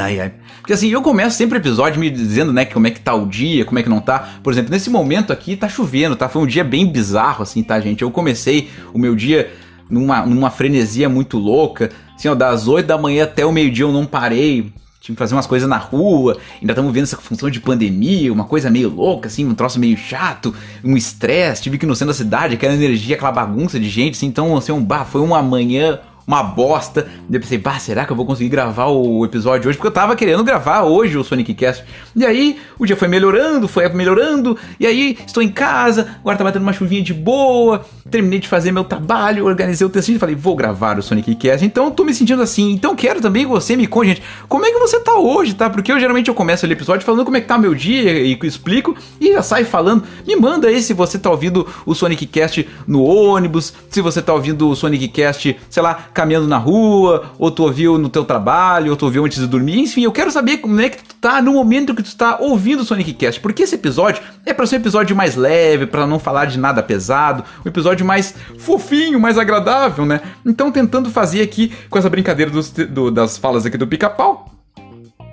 Ai, 0.00 0.20
ai. 0.20 0.32
Porque 0.60 0.72
assim, 0.72 0.88
eu 0.88 1.00
começo 1.00 1.36
sempre 1.36 1.58
o 1.58 1.60
episódio 1.60 2.00
me 2.00 2.10
dizendo, 2.10 2.52
né, 2.52 2.64
como 2.64 2.86
é 2.86 2.90
que 2.90 3.00
tá 3.00 3.14
o 3.14 3.26
dia, 3.26 3.64
como 3.64 3.78
é 3.78 3.82
que 3.82 3.88
não 3.88 4.00
tá. 4.00 4.28
Por 4.42 4.52
exemplo, 4.52 4.70
nesse 4.70 4.90
momento 4.90 5.32
aqui 5.32 5.56
tá 5.56 5.68
chovendo, 5.68 6.16
tá? 6.16 6.28
Foi 6.28 6.42
um 6.42 6.46
dia 6.46 6.64
bem 6.64 6.86
bizarro, 6.86 7.42
assim, 7.42 7.62
tá, 7.62 7.78
gente? 7.80 8.02
Eu 8.02 8.10
comecei 8.10 8.68
o 8.92 8.98
meu 8.98 9.14
dia 9.14 9.50
numa, 9.88 10.26
numa 10.26 10.50
frenesia 10.50 11.08
muito 11.08 11.38
louca. 11.38 11.90
Assim, 12.16 12.28
ó, 12.28 12.34
das 12.34 12.66
8 12.66 12.86
da 12.86 12.98
manhã 12.98 13.24
até 13.24 13.46
o 13.46 13.52
meio-dia 13.52 13.84
eu 13.84 13.92
não 13.92 14.06
parei. 14.06 14.72
Tive 15.00 15.14
que 15.14 15.20
fazer 15.20 15.36
umas 15.36 15.46
coisas 15.46 15.68
na 15.68 15.76
rua, 15.76 16.36
ainda 16.60 16.72
estamos 16.72 16.92
vendo 16.92 17.04
essa 17.04 17.16
função 17.16 17.48
de 17.48 17.60
pandemia, 17.60 18.32
uma 18.32 18.42
coisa 18.42 18.68
meio 18.68 18.88
louca, 18.88 19.28
assim, 19.28 19.46
um 19.46 19.54
troço 19.54 19.78
meio 19.78 19.96
chato, 19.96 20.52
um 20.82 20.96
estresse, 20.96 21.62
tive 21.62 21.78
que 21.78 21.86
ir 21.86 21.88
no 21.88 21.94
centro 21.94 22.12
da 22.12 22.18
cidade, 22.18 22.54
aquela 22.54 22.74
energia, 22.74 23.14
aquela 23.14 23.30
bagunça 23.30 23.78
de 23.78 23.88
gente, 23.88 24.14
assim, 24.14 24.26
então, 24.26 24.56
assim, 24.56 24.72
um, 24.72 24.82
bah, 24.82 25.04
foi 25.04 25.20
uma 25.20 25.40
manhã 25.40 26.00
uma 26.26 26.42
bosta. 26.42 27.02
Daí 27.28 27.36
eu 27.36 27.40
pensei, 27.40 27.58
bah, 27.58 27.78
será 27.78 28.04
que 28.04 28.10
eu 28.10 28.16
vou 28.16 28.26
conseguir 28.26 28.48
gravar 28.48 28.86
o 28.86 29.24
episódio 29.24 29.68
hoje? 29.68 29.78
Porque 29.78 29.86
eu 29.86 29.92
tava 29.92 30.16
querendo 30.16 30.42
gravar 30.42 30.82
hoje 30.82 31.16
o 31.16 31.22
Sonic 31.22 31.54
Cast. 31.54 31.84
E 32.14 32.26
aí, 32.26 32.58
o 32.78 32.84
dia 32.84 32.96
foi 32.96 33.06
melhorando, 33.06 33.68
foi 33.68 33.88
melhorando. 33.90 34.58
E 34.80 34.86
aí, 34.86 35.18
estou 35.24 35.42
em 35.42 35.48
casa, 35.48 36.16
agora 36.20 36.36
tá 36.36 36.44
batendo 36.44 36.62
uma 36.62 36.72
chuvinha 36.72 37.02
de 37.02 37.14
boa. 37.14 37.84
Terminei 38.10 38.38
de 38.38 38.48
fazer 38.48 38.72
meu 38.72 38.84
trabalho, 38.84 39.46
organizei 39.46 39.86
o 39.86 39.90
textinho 39.90 40.16
e 40.16 40.18
falei, 40.18 40.34
vou 40.34 40.56
gravar 40.56 40.98
o 40.98 41.02
Sonic 41.02 41.34
Cast. 41.36 41.64
Então, 41.64 41.90
tô 41.90 42.04
me 42.04 42.12
sentindo 42.12 42.42
assim. 42.42 42.72
Então, 42.72 42.96
quero 42.96 43.20
também 43.20 43.44
que 43.44 43.48
você 43.48 43.76
me 43.76 43.86
conte, 43.86 44.08
gente, 44.08 44.22
como 44.48 44.64
é 44.64 44.70
que 44.70 44.78
você 44.78 44.98
tá 45.00 45.16
hoje, 45.16 45.54
tá? 45.54 45.70
Porque 45.70 45.92
eu 45.92 46.00
geralmente 46.00 46.28
eu 46.28 46.34
começo 46.34 46.66
o 46.66 46.72
episódio 46.72 47.06
falando 47.06 47.24
como 47.24 47.36
é 47.36 47.40
que 47.40 47.46
tá 47.46 47.56
meu 47.58 47.74
dia 47.74 48.12
e 48.12 48.38
explico 48.42 48.96
e 49.20 49.32
já 49.32 49.42
sai 49.42 49.64
falando. 49.64 50.04
Me 50.26 50.34
manda 50.36 50.68
aí 50.68 50.82
se 50.82 50.92
você 50.92 51.18
tá 51.18 51.30
ouvindo 51.30 51.66
o 51.84 51.94
Sonic 51.94 52.26
Cast 52.26 52.68
no 52.86 53.04
ônibus, 53.04 53.72
se 53.90 54.00
você 54.00 54.20
tá 54.20 54.32
ouvindo 54.32 54.68
o 54.68 54.74
Sonic 54.76 55.08
Cast, 55.08 55.56
sei 55.70 55.82
lá, 55.82 56.08
caminhando 56.16 56.48
na 56.48 56.56
rua, 56.56 57.30
ou 57.38 57.50
tu 57.50 57.62
ouviu 57.62 57.98
no 57.98 58.08
teu 58.08 58.24
trabalho, 58.24 58.90
ou 58.90 58.96
tu 58.96 59.04
ouviu 59.04 59.24
antes 59.24 59.38
de 59.38 59.46
dormir. 59.46 59.78
Enfim, 59.78 60.02
eu 60.02 60.10
quero 60.10 60.30
saber 60.30 60.56
como 60.56 60.80
é 60.80 60.88
que 60.88 60.96
tu 61.04 61.14
tá 61.16 61.42
no 61.42 61.52
momento 61.52 61.94
que 61.94 62.02
tu 62.02 62.16
tá 62.16 62.38
ouvindo 62.40 62.80
o 62.80 62.84
Sonic 62.84 63.12
Cast. 63.12 63.40
Porque 63.40 63.62
esse 63.64 63.74
episódio 63.74 64.22
é 64.44 64.54
para 64.54 64.66
ser 64.66 64.76
um 64.76 64.80
episódio 64.80 65.14
mais 65.14 65.36
leve, 65.36 65.86
para 65.86 66.06
não 66.06 66.18
falar 66.18 66.46
de 66.46 66.58
nada 66.58 66.82
pesado, 66.82 67.44
um 67.64 67.68
episódio 67.68 68.06
mais 68.06 68.34
fofinho, 68.58 69.20
mais 69.20 69.36
agradável, 69.36 70.06
né? 70.06 70.20
Então, 70.44 70.72
tentando 70.72 71.10
fazer 71.10 71.42
aqui 71.42 71.70
com 71.90 71.98
essa 71.98 72.08
brincadeira 72.08 72.50
dos- 72.50 72.70
do- 72.70 73.10
das 73.10 73.36
falas 73.36 73.66
aqui 73.66 73.76
do 73.76 73.86
pica-pau. 73.86 74.50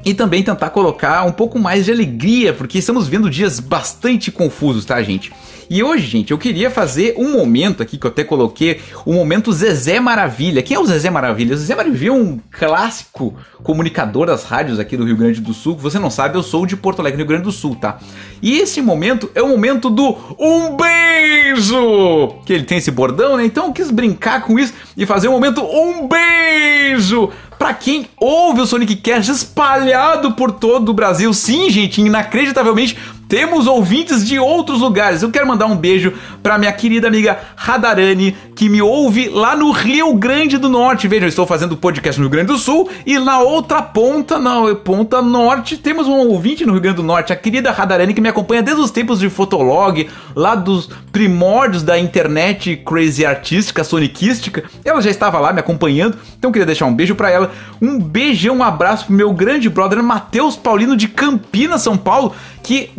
E 0.05 0.13
também 0.13 0.43
tentar 0.43 0.69
colocar 0.71 1.23
um 1.23 1.31
pouco 1.31 1.57
mais 1.57 1.85
de 1.85 1.91
alegria, 1.93 2.51
porque 2.51 2.77
estamos 2.77 3.07
vendo 3.07 3.29
dias 3.29 3.61
bastante 3.61 4.31
confusos, 4.33 4.83
tá, 4.83 5.01
gente? 5.01 5.31
E 5.69 5.83
hoje, 5.83 6.05
gente, 6.05 6.31
eu 6.31 6.37
queria 6.37 6.69
fazer 6.69 7.15
um 7.17 7.31
momento 7.31 7.81
aqui 7.81 7.97
que 7.97 8.05
eu 8.05 8.11
até 8.11 8.23
coloquei, 8.23 8.81
o 9.05 9.13
momento 9.13 9.51
Zezé 9.51 9.99
Maravilha. 9.99 10.61
Quem 10.61 10.75
é 10.75 10.79
o 10.79 10.85
Zezé 10.85 11.09
Maravilha? 11.09 11.55
O 11.55 11.57
Zezé 11.57 11.75
Maravilha 11.75 12.09
é 12.09 12.13
um 12.13 12.39
clássico 12.51 13.35
comunicador 13.63 14.27
das 14.27 14.43
rádios 14.43 14.79
aqui 14.79 14.97
do 14.97 15.05
Rio 15.05 15.15
Grande 15.15 15.41
do 15.41 15.53
Sul. 15.53 15.75
Você 15.77 15.97
não 15.99 16.09
sabe, 16.09 16.37
eu 16.37 16.43
sou 16.43 16.65
de 16.65 16.75
Porto 16.75 16.99
Alegre, 16.99 17.17
Rio 17.17 17.27
Grande 17.27 17.43
do 17.43 17.51
Sul, 17.51 17.75
tá? 17.75 17.97
E 18.41 18.59
esse 18.59 18.81
momento 18.81 19.31
é 19.33 19.41
o 19.41 19.47
momento 19.47 19.89
do 19.89 20.17
um 20.37 20.75
beijo! 20.75 22.35
Que 22.45 22.53
ele 22.53 22.63
tem 22.63 22.77
esse 22.77 22.91
bordão, 22.91 23.37
né? 23.37 23.45
Então 23.45 23.67
eu 23.67 23.73
quis 23.73 23.89
brincar 23.89 24.41
com 24.41 24.59
isso 24.59 24.73
e 24.97 25.05
fazer 25.05 25.27
um 25.27 25.33
momento 25.33 25.63
um 25.63 26.07
beijo! 26.07 27.29
Pra 27.57 27.73
quem 27.73 28.07
ouve 28.19 28.59
o 28.59 28.65
Sonic 28.65 28.97
Cast 28.97 29.31
espalhado 29.31 30.33
por 30.33 30.51
todo 30.51 30.89
o 30.89 30.93
Brasil. 30.93 31.33
Sim, 31.33 31.69
gente, 31.69 32.01
inacreditavelmente 32.01 32.97
temos 33.33 33.65
ouvintes 33.65 34.23
de 34.23 34.37
outros 34.37 34.79
lugares. 34.79 35.23
Eu 35.23 35.31
quero 35.31 35.47
mandar 35.47 35.65
um 35.65 35.75
beijo 35.75 36.13
pra 36.43 36.59
minha 36.59 36.71
querida 36.71 37.07
amiga 37.07 37.39
Radarani, 37.55 38.37
que 38.55 38.69
me 38.69 38.79
ouve 38.79 39.27
lá 39.27 39.55
no 39.55 39.71
Rio 39.71 40.13
Grande 40.13 40.59
do 40.59 40.69
Norte. 40.69 41.07
Vejam, 41.07 41.25
eu 41.25 41.29
estou 41.29 41.47
fazendo 41.47 41.75
podcast 41.75 42.21
no 42.21 42.27
Rio 42.27 42.31
Grande 42.31 42.53
do 42.53 42.59
Sul 42.59 42.91
e 43.07 43.17
na 43.17 43.39
outra 43.39 43.81
ponta, 43.81 44.37
na 44.37 44.75
ponta 44.75 45.19
norte, 45.19 45.77
temos 45.77 46.05
um 46.05 46.13
ouvinte 46.27 46.63
no 46.63 46.73
Rio 46.73 46.81
Grande 46.81 46.97
do 46.97 47.01
Norte, 47.01 47.33
a 47.33 47.35
querida 47.35 47.71
Radarani, 47.71 48.13
que 48.13 48.21
me 48.21 48.29
acompanha 48.29 48.61
desde 48.61 48.83
os 48.83 48.91
tempos 48.91 49.19
de 49.19 49.31
Fotolog, 49.31 50.07
lá 50.35 50.53
dos 50.53 50.87
primórdios 51.11 51.81
da 51.81 51.97
internet 51.97 52.83
crazy 52.85 53.25
artística, 53.25 53.83
sonicística. 53.83 54.63
Ela 54.85 55.01
já 55.01 55.09
estava 55.09 55.39
lá 55.39 55.51
me 55.51 55.59
acompanhando, 55.59 56.19
então 56.37 56.51
queria 56.51 56.67
deixar 56.67 56.85
um 56.85 56.93
beijo 56.93 57.15
pra 57.15 57.31
ela. 57.31 57.51
Um 57.81 57.99
beijão, 57.99 58.57
um 58.57 58.63
abraço 58.63 59.07
pro 59.07 59.15
meu 59.15 59.33
grande 59.33 59.71
brother 59.71 60.03
Matheus 60.03 60.55
Paulino 60.55 60.95
de 60.95 61.07
Campinas, 61.07 61.81
São 61.81 61.97
Paulo, 61.97 62.35
que, 62.63 62.89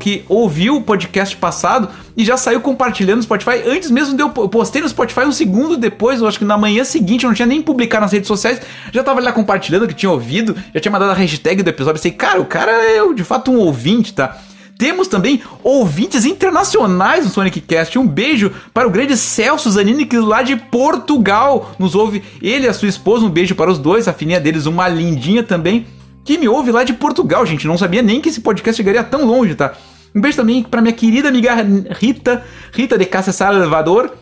que 0.00 0.24
ouviu 0.28 0.76
o 0.76 0.82
podcast 0.82 1.36
passado 1.36 1.88
e 2.16 2.24
já 2.24 2.36
saiu 2.36 2.60
compartilhando 2.60 3.18
no 3.18 3.22
Spotify. 3.22 3.62
Antes 3.64 3.90
mesmo 3.90 4.16
de 4.16 4.22
eu 4.22 4.28
postei 4.30 4.82
no 4.82 4.88
Spotify 4.88 5.20
um 5.20 5.32
segundo 5.32 5.76
depois, 5.76 6.20
eu 6.20 6.26
acho 6.26 6.38
que 6.38 6.44
na 6.44 6.58
manhã 6.58 6.82
seguinte, 6.82 7.24
eu 7.24 7.28
não 7.28 7.34
tinha 7.34 7.46
nem 7.46 7.62
publicado 7.62 8.02
nas 8.02 8.12
redes 8.12 8.26
sociais, 8.26 8.60
já 8.92 9.02
tava 9.02 9.20
lá 9.20 9.32
compartilhando 9.32 9.86
que 9.86 9.94
tinha 9.94 10.10
ouvido, 10.10 10.56
já 10.74 10.80
tinha 10.80 10.90
mandado 10.90 11.12
a 11.12 11.14
hashtag 11.14 11.62
do 11.62 11.70
episódio. 11.70 11.98
Eu 11.98 12.02
sei, 12.02 12.10
cara, 12.10 12.40
o 12.40 12.44
cara 12.44 12.72
é 12.72 13.14
de 13.14 13.22
fato 13.22 13.52
um 13.52 13.58
ouvinte, 13.58 14.12
tá? 14.12 14.36
Temos 14.82 15.06
também 15.06 15.40
ouvintes 15.62 16.24
internacionais 16.24 17.24
do 17.24 17.30
Sonic 17.30 17.60
Cast. 17.60 17.96
Um 18.00 18.06
beijo 18.06 18.50
para 18.74 18.88
o 18.88 18.90
grande 18.90 19.16
Celso 19.16 19.70
Zanini, 19.70 20.04
que 20.04 20.16
lá 20.18 20.42
de 20.42 20.56
Portugal 20.56 21.70
nos 21.78 21.94
ouve. 21.94 22.20
Ele 22.42 22.66
e 22.66 22.68
a 22.68 22.72
sua 22.72 22.88
esposa, 22.88 23.24
um 23.24 23.30
beijo 23.30 23.54
para 23.54 23.70
os 23.70 23.78
dois, 23.78 24.08
a 24.08 24.12
filhinha 24.12 24.40
deles, 24.40 24.66
uma 24.66 24.88
lindinha 24.88 25.44
também, 25.44 25.86
que 26.24 26.38
me 26.38 26.48
ouve 26.48 26.70
lá 26.70 26.84
de 26.84 26.92
Portugal, 26.92 27.44
gente. 27.44 27.66
Não 27.66 27.76
sabia 27.76 28.02
nem 28.02 28.20
que 28.20 28.28
esse 28.28 28.40
podcast 28.40 28.76
chegaria 28.76 29.02
tão 29.02 29.24
longe, 29.24 29.54
tá? 29.54 29.72
Um 30.14 30.20
beijo 30.20 30.36
também 30.36 30.62
para 30.62 30.82
minha 30.82 30.92
querida 30.92 31.28
amiga 31.28 31.54
Rita, 31.98 32.44
Rita 32.72 32.98
de 32.98 33.06
Cáceres 33.06 33.36
Salvador. 33.36 34.12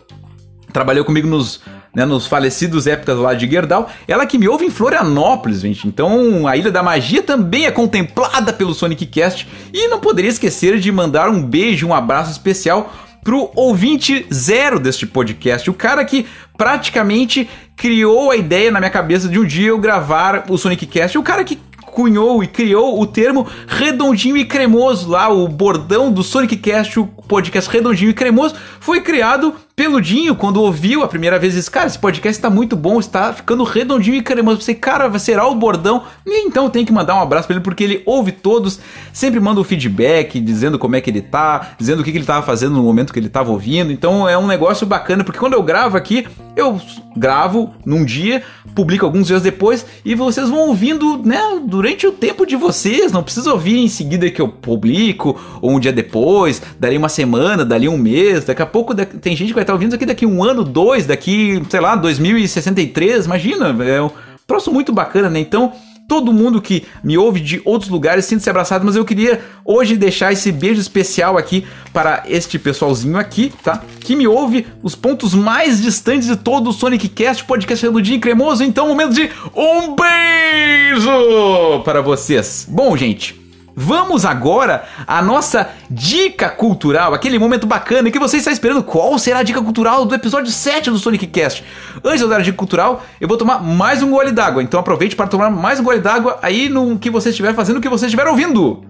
Trabalhou 0.73 1.05
comigo 1.05 1.27
nos, 1.27 1.61
né, 1.95 2.07
nos 2.07 2.27
falecidos 2.27 2.87
épocas 2.87 3.19
lá 3.19 3.35
de 3.35 3.51
Gerdau. 3.51 3.91
Ela 4.07 4.25
que 4.25 4.39
me 4.39 4.49
ouve 4.49 4.67
em 4.67 4.71
Florianópolis, 4.71 5.61
gente. 5.61 5.89
Então 5.89 6.47
a 6.47 6.57
Ilha 6.57 6.71
da 6.71 6.83
Magia 6.83 7.23
também 7.23 7.67
é 7.67 7.73
contemplada 7.73 8.53
pelo 8.53 8.73
Sonic 8.73 9.05
Cast. 9.07 9.49
E 9.75 9.89
não 9.89 9.99
poderia 9.99 10.31
esquecer 10.31 10.79
de 10.79 10.93
mandar 10.93 11.29
um 11.29 11.43
beijo, 11.43 11.89
um 11.89 11.95
abraço 11.95 12.31
especial 12.31 12.93
pro 13.23 13.51
ouvinte 13.55 14.27
zero 14.33 14.79
deste 14.79 15.07
podcast. 15.07 15.69
O 15.69 15.75
cara 15.75 16.05
que 16.05 16.25
praticamente 16.57 17.51
criou 17.77 18.31
a 18.31 18.37
ideia 18.37 18.71
na 18.71 18.79
minha 18.79 18.91
cabeça 18.91 19.29
de 19.29 19.39
um 19.39 19.45
dia 19.45 19.69
eu 19.69 19.79
gravar 19.79 20.45
o 20.49 20.57
Sonic 20.57 20.87
Cast. 20.87 21.19
O 21.19 21.23
cara 21.23 21.43
que 21.43 21.59
cunhou 21.91 22.43
e 22.43 22.47
criou 22.47 23.01
o 23.01 23.07
termo 23.07 23.47
redondinho 23.67 24.37
e 24.37 24.45
cremoso 24.45 25.09
lá, 25.09 25.29
o 25.29 25.47
bordão 25.49 26.11
do 26.11 26.23
Sonic 26.23 26.57
Cast, 26.57 26.99
o 26.99 27.07
podcast 27.07 27.71
redondinho 27.71 28.11
e 28.11 28.15
cremoso, 28.15 28.55
foi 28.81 29.01
criado 29.01 29.55
peludinho, 29.81 30.37
quando 30.37 30.61
ouviu 30.61 31.03
a 31.03 31.09
primeira 31.09 31.39
vez, 31.39 31.55
disse: 31.55 31.71
Cara, 31.71 31.87
esse 31.87 31.99
podcast 31.99 32.39
tá 32.39 32.51
muito 32.51 32.77
bom, 32.77 33.01
está 33.01 33.33
ficando 33.33 33.65
redondinho 33.65 34.17
e 34.17 34.21
cremoso. 34.21 34.59
Pensei, 34.59 34.75
cara, 34.75 35.19
será 35.19 35.49
o 35.49 35.55
bordão? 35.55 36.03
E 36.27 36.47
então 36.47 36.69
tem 36.69 36.85
que 36.85 36.93
mandar 36.93 37.15
um 37.15 37.21
abraço 37.23 37.47
pra 37.47 37.57
ele, 37.57 37.65
porque 37.65 37.83
ele 37.83 38.03
ouve 38.05 38.31
todos, 38.31 38.79
sempre 39.11 39.41
manda 39.41 39.59
o 39.59 39.63
um 39.63 39.65
feedback, 39.65 40.39
dizendo 40.39 40.79
como 40.79 40.97
é 40.97 41.01
que 41.01 41.09
ele 41.09 41.23
tá, 41.23 41.69
dizendo 41.79 42.01
o 42.01 42.05
que, 42.05 42.13
que 42.13 42.19
ele 42.19 42.27
tava 42.27 42.45
fazendo 42.45 42.75
no 42.75 42.83
momento 42.83 43.11
que 43.11 43.19
ele 43.19 43.31
tava 43.31 43.51
ouvindo. 43.51 43.91
Então 43.91 44.29
é 44.29 44.37
um 44.37 44.47
negócio 44.47 44.87
bacana, 44.87 45.25
porque 45.25 45.39
quando 45.39 45.55
eu 45.55 45.63
gravo 45.63 45.97
aqui, 45.97 46.27
eu 46.55 46.79
gravo 47.17 47.73
num 47.85 48.05
dia, 48.05 48.43
publico 48.75 49.05
alguns 49.05 49.27
dias 49.27 49.43
depois, 49.43 49.87
e 50.05 50.15
vocês 50.15 50.49
vão 50.49 50.69
ouvindo, 50.69 51.19
né, 51.25 51.41
durante 51.65 52.07
o 52.07 52.13
tempo 52.13 52.47
de 52.47 52.55
vocês. 52.55 53.13
Não 53.13 53.23
precisa 53.23 53.51
ouvir 53.51 53.79
em 53.79 53.89
seguida 53.89 54.31
que 54.31 54.43
eu 54.43 54.49
publico, 54.49 55.41
ou 55.61 55.71
um 55.71 55.81
dia 55.81 55.93
depois, 55.93 56.61
dali 56.79 56.99
uma 56.99 57.09
semana, 57.09 57.65
dali 57.65 57.89
um 57.89 57.97
mês, 57.97 58.45
daqui 58.45 58.63
a 58.63 58.67
pouco 58.67 58.95
tem 58.95 59.35
gente 59.35 59.49
que 59.49 59.55
vai 59.55 59.65
estar 59.71 59.75
ouvindo 59.75 59.91
isso 59.91 59.97
aqui 59.97 60.07
daqui 60.07 60.27
um 60.27 60.43
ano, 60.43 60.65
dois, 60.65 61.07
daqui, 61.07 61.63
sei 61.69 61.81
lá, 61.81 61.95
2063, 61.95 63.27
imagina, 63.27 63.85
é 63.85 64.03
um 64.03 64.11
troço 64.47 64.73
muito 64.73 64.93
bacana, 64.93 65.31
né? 65.31 65.39
Então, 65.39 65.73
todo 66.09 66.33
mundo 66.33 66.61
que 66.61 66.85
me 67.05 67.17
ouve 67.17 67.39
de 67.39 67.63
outros 67.65 67.89
lugares 67.89 68.25
sinta-se 68.25 68.51
abraçado, 68.51 68.85
mas 68.85 68.97
eu 68.97 69.05
queria 69.05 69.41
hoje 69.65 69.97
deixar 69.97 70.33
esse 70.33 70.51
beijo 70.51 70.81
especial 70.81 71.39
aqui 71.39 71.65
para 71.93 72.25
este 72.27 72.59
pessoalzinho 72.59 73.17
aqui, 73.17 73.53
tá? 73.63 73.83
Que 74.01 74.17
me 74.17 74.27
ouve 74.27 74.67
os 74.83 74.97
pontos 74.97 75.35
mais 75.35 75.81
distantes 75.81 76.27
de 76.27 76.37
todo 76.37 76.71
o 76.71 76.73
Sonic 76.73 77.09
Cast, 77.09 77.45
podcast 77.45 77.87
reludinho 77.87 78.17
e 78.17 78.21
cremoso. 78.21 78.65
Então, 78.65 78.89
momento 78.89 79.15
de 79.15 79.31
um 79.55 79.95
beijo 79.95 81.83
para 81.85 82.03
vocês. 82.03 82.67
Bom, 82.69 82.97
gente, 82.97 83.40
Vamos 83.83 84.27
agora 84.27 84.85
à 85.07 85.23
nossa 85.23 85.71
dica 85.91 86.51
cultural, 86.51 87.15
aquele 87.15 87.39
momento 87.39 87.67
bacana 87.67 88.11
que 88.11 88.19
você 88.19 88.37
está 88.37 88.53
esperando. 88.53 88.83
Qual 88.83 89.19
será 89.19 89.39
a 89.39 89.43
dica 89.43 89.63
cultural 89.63 90.05
do 90.05 90.15
episódio 90.15 90.53
7 90.53 90.91
do 90.91 90.99
Sonic 90.99 91.27
Cast? 91.29 91.65
Antes 92.05 92.19
de 92.19 92.25
eu 92.25 92.29
dar 92.29 92.41
a 92.41 92.43
dica 92.43 92.59
cultural, 92.59 93.03
eu 93.19 93.27
vou 93.27 93.39
tomar 93.39 93.63
mais 93.63 94.03
um 94.03 94.11
gole 94.11 94.33
d'água. 94.33 94.63
Então 94.63 94.79
aproveite 94.79 95.17
para 95.17 95.27
tomar 95.27 95.49
mais 95.49 95.81
um 95.81 95.83
gole 95.83 95.99
d'água 95.99 96.39
aí 96.43 96.69
no 96.69 96.99
que 96.99 97.09
você 97.09 97.31
estiver 97.31 97.55
fazendo, 97.55 97.79
o 97.79 97.81
que 97.81 97.89
você 97.89 98.05
estiver 98.05 98.27
ouvindo. 98.27 98.85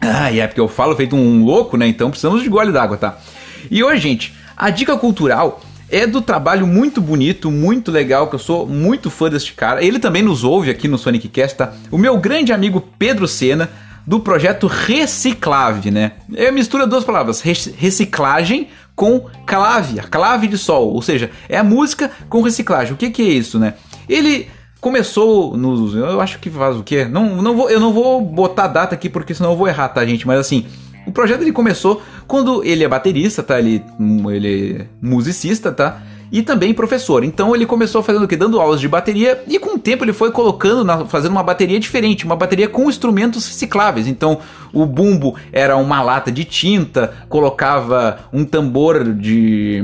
Ah, 0.00 0.32
é 0.32 0.46
porque 0.46 0.60
eu 0.60 0.68
falo 0.68 0.94
feito 0.94 1.16
um 1.16 1.44
louco, 1.44 1.76
né? 1.76 1.88
Então 1.88 2.08
precisamos 2.08 2.40
de 2.40 2.48
gole 2.48 2.70
d'água, 2.70 2.96
tá? 2.98 3.18
E 3.68 3.82
hoje, 3.82 4.00
gente, 4.00 4.34
a 4.56 4.70
dica 4.70 4.96
cultural 4.96 5.60
é 5.90 6.06
do 6.06 6.22
trabalho 6.22 6.66
muito 6.66 7.00
bonito, 7.00 7.50
muito 7.50 7.90
legal, 7.90 8.28
que 8.28 8.34
eu 8.34 8.38
sou 8.38 8.66
muito 8.66 9.10
fã 9.10 9.28
deste 9.28 9.52
cara. 9.54 9.84
Ele 9.84 9.98
também 9.98 10.22
nos 10.22 10.44
ouve 10.44 10.70
aqui 10.70 10.86
no 10.88 10.96
Sonic 10.96 11.28
Cast, 11.28 11.56
tá? 11.56 11.72
O 11.90 11.98
meu 11.98 12.16
grande 12.18 12.52
amigo 12.52 12.80
Pedro 12.98 13.26
Sena, 13.26 13.70
do 14.06 14.20
projeto 14.20 14.66
Reciclave, 14.66 15.90
né? 15.90 16.12
É 16.34 16.50
mistura 16.50 16.86
duas 16.86 17.04
palavras, 17.04 17.40
reciclagem 17.40 18.68
com 18.94 19.26
clave, 19.46 19.98
a 19.98 20.02
clave 20.02 20.46
de 20.46 20.58
sol, 20.58 20.92
ou 20.92 21.00
seja, 21.00 21.30
é 21.48 21.56
a 21.56 21.64
música 21.64 22.10
com 22.28 22.42
reciclagem. 22.42 22.92
O 22.92 22.96
que, 22.96 23.10
que 23.10 23.22
é 23.22 23.32
isso, 23.32 23.58
né? 23.58 23.74
Ele 24.08 24.48
começou 24.80 25.56
nos. 25.56 25.94
Eu 25.94 26.20
acho 26.20 26.38
que 26.38 26.50
faz 26.50 26.76
o 26.76 26.82
quê? 26.82 27.04
Não, 27.04 27.42
não 27.42 27.56
vou, 27.56 27.70
eu 27.70 27.80
não 27.80 27.92
vou 27.92 28.20
botar 28.20 28.66
data 28.66 28.94
aqui 28.94 29.08
porque 29.08 29.34
senão 29.34 29.52
eu 29.52 29.56
vou 29.56 29.68
errar, 29.68 29.88
tá, 29.88 30.04
gente? 30.04 30.26
Mas 30.26 30.40
assim, 30.40 30.66
o 31.06 31.12
projeto 31.12 31.42
ele 31.42 31.52
começou 31.52 32.02
quando 32.26 32.64
ele 32.64 32.84
é 32.84 32.88
baterista, 32.88 33.42
tá? 33.42 33.58
Ele, 33.58 33.82
ele 34.32 34.76
é 34.80 34.86
musicista, 35.00 35.72
tá? 35.72 36.02
E 36.32 36.42
também 36.42 36.72
professor. 36.72 37.24
Então 37.24 37.54
ele 37.54 37.66
começou 37.66 38.02
fazendo 38.02 38.24
o 38.24 38.28
quê? 38.28 38.36
Dando 38.36 38.60
aulas 38.60 38.80
de 38.80 38.86
bateria 38.86 39.42
e 39.48 39.58
com 39.58 39.74
o 39.74 39.78
tempo 39.78 40.04
ele 40.04 40.12
foi 40.12 40.30
colocando, 40.30 40.84
na, 40.84 41.04
fazendo 41.06 41.32
uma 41.32 41.42
bateria 41.42 41.80
diferente, 41.80 42.24
uma 42.24 42.36
bateria 42.36 42.68
com 42.68 42.88
instrumentos 42.88 43.46
recicláveis. 43.48 44.06
Então 44.06 44.38
o 44.72 44.86
bumbo 44.86 45.34
era 45.52 45.76
uma 45.76 46.02
lata 46.02 46.30
de 46.30 46.44
tinta, 46.44 47.12
colocava 47.28 48.20
um 48.32 48.44
tambor 48.44 49.12
de 49.12 49.82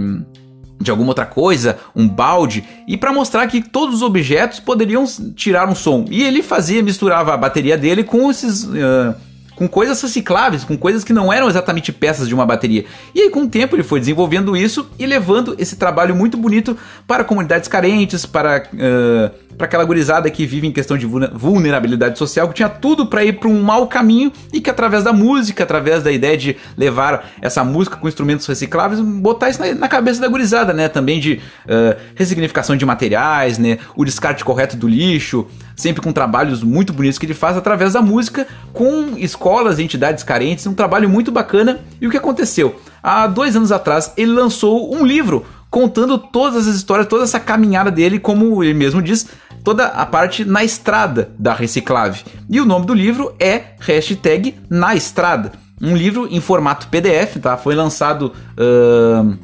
de 0.78 0.90
alguma 0.90 1.08
outra 1.08 1.24
coisa, 1.24 1.78
um 1.96 2.06
balde, 2.06 2.62
e 2.86 2.98
para 2.98 3.10
mostrar 3.10 3.46
que 3.46 3.62
todos 3.62 3.96
os 3.96 4.02
objetos 4.02 4.60
poderiam 4.60 5.04
tirar 5.34 5.68
um 5.68 5.74
som. 5.74 6.04
E 6.10 6.22
ele 6.22 6.42
fazia, 6.42 6.82
misturava 6.82 7.32
a 7.32 7.36
bateria 7.36 7.78
dele 7.78 8.04
com 8.04 8.30
esses 8.30 8.64
uh, 8.64 9.14
com 9.56 9.66
coisas 9.66 10.00
recicláveis, 10.00 10.62
com 10.62 10.76
coisas 10.76 11.02
que 11.02 11.12
não 11.12 11.32
eram 11.32 11.48
exatamente 11.48 11.90
peças 11.90 12.28
de 12.28 12.34
uma 12.34 12.44
bateria. 12.44 12.84
E 13.14 13.22
aí, 13.22 13.30
com 13.30 13.42
o 13.42 13.48
tempo, 13.48 13.74
ele 13.74 13.82
foi 13.82 13.98
desenvolvendo 13.98 14.56
isso 14.56 14.88
e 14.98 15.06
levando 15.06 15.56
esse 15.58 15.76
trabalho 15.76 16.14
muito 16.14 16.36
bonito 16.36 16.76
para 17.06 17.24
comunidades 17.24 17.66
carentes, 17.66 18.26
para, 18.26 18.68
uh, 18.72 19.56
para 19.56 19.66
aquela 19.66 19.84
gurizada 19.84 20.30
que 20.30 20.46
vive 20.46 20.66
em 20.66 20.72
questão 20.72 20.98
de 20.98 21.06
vulnerabilidade 21.06 22.18
social, 22.18 22.48
que 22.48 22.54
tinha 22.54 22.68
tudo 22.68 23.06
para 23.06 23.24
ir 23.24 23.40
para 23.40 23.48
um 23.48 23.62
mau 23.62 23.86
caminho 23.86 24.30
e 24.52 24.60
que, 24.60 24.68
através 24.68 25.02
da 25.02 25.12
música, 25.12 25.64
através 25.64 26.02
da 26.02 26.12
ideia 26.12 26.36
de 26.36 26.56
levar 26.76 27.30
essa 27.40 27.64
música 27.64 27.96
com 27.96 28.06
instrumentos 28.06 28.46
recicláveis, 28.46 29.00
botar 29.00 29.48
isso 29.48 29.60
na, 29.60 29.74
na 29.74 29.88
cabeça 29.88 30.20
da 30.20 30.28
gurizada, 30.28 30.74
né? 30.74 30.88
Também 30.88 31.18
de 31.18 31.40
uh, 31.64 31.98
ressignificação 32.14 32.76
de 32.76 32.84
materiais, 32.84 33.56
né? 33.56 33.78
O 33.96 34.04
descarte 34.04 34.44
correto 34.44 34.76
do 34.76 34.86
lixo, 34.86 35.46
sempre 35.74 36.02
com 36.02 36.12
trabalhos 36.12 36.62
muito 36.62 36.92
bonitos 36.92 37.18
que 37.18 37.26
ele 37.26 37.34
faz 37.34 37.56
através 37.56 37.92
da 37.92 38.02
música, 38.02 38.46
com 38.72 39.14
escolas 39.46 39.78
e 39.78 39.84
entidades 39.84 40.24
carentes, 40.24 40.66
um 40.66 40.74
trabalho 40.74 41.08
muito 41.08 41.30
bacana. 41.30 41.78
E 42.00 42.06
o 42.06 42.10
que 42.10 42.16
aconteceu? 42.16 42.80
Há 43.00 43.28
dois 43.28 43.54
anos 43.54 43.70
atrás, 43.70 44.12
ele 44.16 44.32
lançou 44.32 44.92
um 44.92 45.06
livro 45.06 45.46
contando 45.70 46.18
todas 46.18 46.66
as 46.66 46.74
histórias, 46.74 47.06
toda 47.06 47.22
essa 47.22 47.38
caminhada 47.38 47.90
dele, 47.90 48.18
como 48.18 48.64
ele 48.64 48.74
mesmo 48.74 49.00
diz, 49.00 49.28
toda 49.62 49.86
a 49.86 50.04
parte 50.04 50.44
na 50.44 50.64
estrada 50.64 51.30
da 51.38 51.54
Reciclave. 51.54 52.24
E 52.50 52.60
o 52.60 52.64
nome 52.64 52.86
do 52.86 52.94
livro 52.94 53.34
é 53.38 53.74
hashtag 53.78 54.56
Na 54.68 54.96
Estrada. 54.96 55.52
Um 55.80 55.94
livro 55.94 56.26
em 56.28 56.40
formato 56.40 56.88
PDF, 56.88 57.36
tá? 57.40 57.56
Foi 57.56 57.74
lançado 57.74 58.32
uh, 58.58 59.38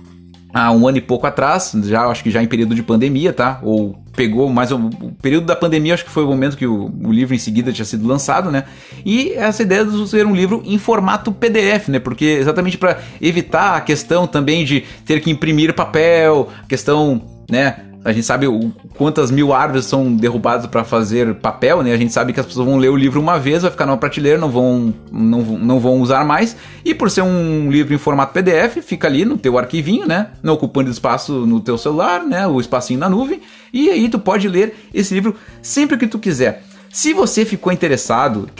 há 0.52 0.70
um 0.72 0.86
ano 0.86 0.98
e 0.98 1.00
pouco 1.00 1.26
atrás, 1.26 1.72
já 1.84 2.06
acho 2.06 2.22
que 2.22 2.30
já 2.30 2.42
em 2.42 2.46
período 2.46 2.74
de 2.74 2.82
pandemia, 2.82 3.32
tá? 3.32 3.60
Ou 3.62 4.02
pegou 4.14 4.48
mais 4.50 4.70
um, 4.70 4.86
o 4.86 5.12
período 5.20 5.46
da 5.46 5.56
pandemia, 5.56 5.94
acho 5.94 6.04
que 6.04 6.10
foi 6.10 6.24
o 6.24 6.28
momento 6.28 6.56
que 6.56 6.66
o, 6.66 6.92
o 7.02 7.10
livro 7.10 7.34
em 7.34 7.38
seguida 7.38 7.72
tinha 7.72 7.84
sido 7.84 8.06
lançado, 8.06 8.50
né? 8.50 8.64
E 9.04 9.32
essa 9.32 9.62
ideia 9.62 9.84
de 9.84 10.08
ser 10.08 10.26
um 10.26 10.34
livro 10.34 10.62
em 10.64 10.78
formato 10.78 11.32
PDF, 11.32 11.88
né? 11.88 11.98
Porque 11.98 12.24
exatamente 12.24 12.76
para 12.76 12.98
evitar 13.20 13.76
a 13.76 13.80
questão 13.80 14.26
também 14.26 14.64
de 14.64 14.84
ter 15.06 15.20
que 15.20 15.30
imprimir 15.30 15.74
papel, 15.74 16.48
questão, 16.68 17.22
né? 17.50 17.91
A 18.04 18.12
gente 18.12 18.26
sabe 18.26 18.48
o, 18.48 18.72
quantas 18.96 19.30
mil 19.30 19.52
árvores 19.52 19.84
são 19.84 20.12
derrubadas 20.12 20.66
para 20.66 20.82
fazer 20.82 21.34
papel, 21.36 21.82
né? 21.82 21.92
A 21.92 21.96
gente 21.96 22.12
sabe 22.12 22.32
que 22.32 22.40
as 22.40 22.46
pessoas 22.46 22.66
vão 22.66 22.76
ler 22.76 22.88
o 22.88 22.96
livro 22.96 23.20
uma 23.20 23.38
vez, 23.38 23.62
vai 23.62 23.70
ficar 23.70 23.86
numa 23.86 23.96
prateleira, 23.96 24.38
não 24.38 24.50
vão, 24.50 24.92
não, 25.10 25.42
não 25.42 25.78
vão 25.78 26.00
usar 26.00 26.24
mais. 26.24 26.56
E 26.84 26.94
por 26.94 27.10
ser 27.10 27.22
um 27.22 27.70
livro 27.70 27.94
em 27.94 27.98
formato 27.98 28.32
PDF, 28.32 28.78
fica 28.82 29.06
ali 29.06 29.24
no 29.24 29.38
teu 29.38 29.56
arquivinho, 29.56 30.06
né? 30.06 30.30
Não 30.42 30.54
ocupando 30.54 30.90
espaço 30.90 31.46
no 31.46 31.60
teu 31.60 31.78
celular, 31.78 32.24
né? 32.24 32.46
O 32.46 32.60
espacinho 32.60 32.98
na 32.98 33.08
nuvem. 33.08 33.40
E 33.72 33.88
aí 33.88 34.08
tu 34.08 34.18
pode 34.18 34.48
ler 34.48 34.74
esse 34.92 35.14
livro 35.14 35.36
sempre 35.62 35.96
que 35.96 36.08
tu 36.08 36.18
quiser. 36.18 36.64
Se 36.90 37.14
você 37.14 37.44
ficou 37.44 37.72
interessado, 37.72 38.50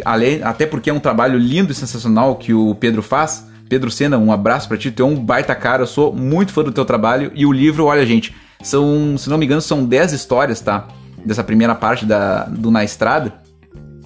até 0.43 0.65
porque 0.65 0.89
é 0.89 0.93
um 0.93 1.01
trabalho 1.01 1.39
lindo 1.39 1.71
e 1.73 1.75
sensacional 1.75 2.37
que 2.37 2.55
o 2.55 2.75
Pedro 2.75 3.03
faz, 3.03 3.47
Pedro 3.69 3.91
Sena, 3.91 4.17
um 4.17 4.33
abraço 4.33 4.69
para 4.69 4.79
ti, 4.79 4.91
tu 4.91 5.03
é 5.03 5.07
um 5.07 5.17
baita 5.17 5.55
cara, 5.55 5.83
eu 5.83 5.87
sou 5.87 6.15
muito 6.15 6.53
fã 6.53 6.63
do 6.63 6.73
teu 6.73 6.85
trabalho 6.85 7.33
e 7.35 7.45
o 7.45 7.53
livro, 7.53 7.85
olha 7.85 8.07
gente, 8.07 8.35
são, 8.63 9.17
se 9.19 9.29
não 9.29 9.39
me 9.39 9.45
engano, 9.45 9.61
são 9.61 9.85
10 9.85 10.13
histórias, 10.13 10.61
tá? 10.61 10.89
Dessa 11.25 11.45
primeira 11.45 11.75
parte 11.75 12.05
da, 12.05 12.45
do 12.45 12.71
Na 12.71 12.85
Estrada. 12.85 13.35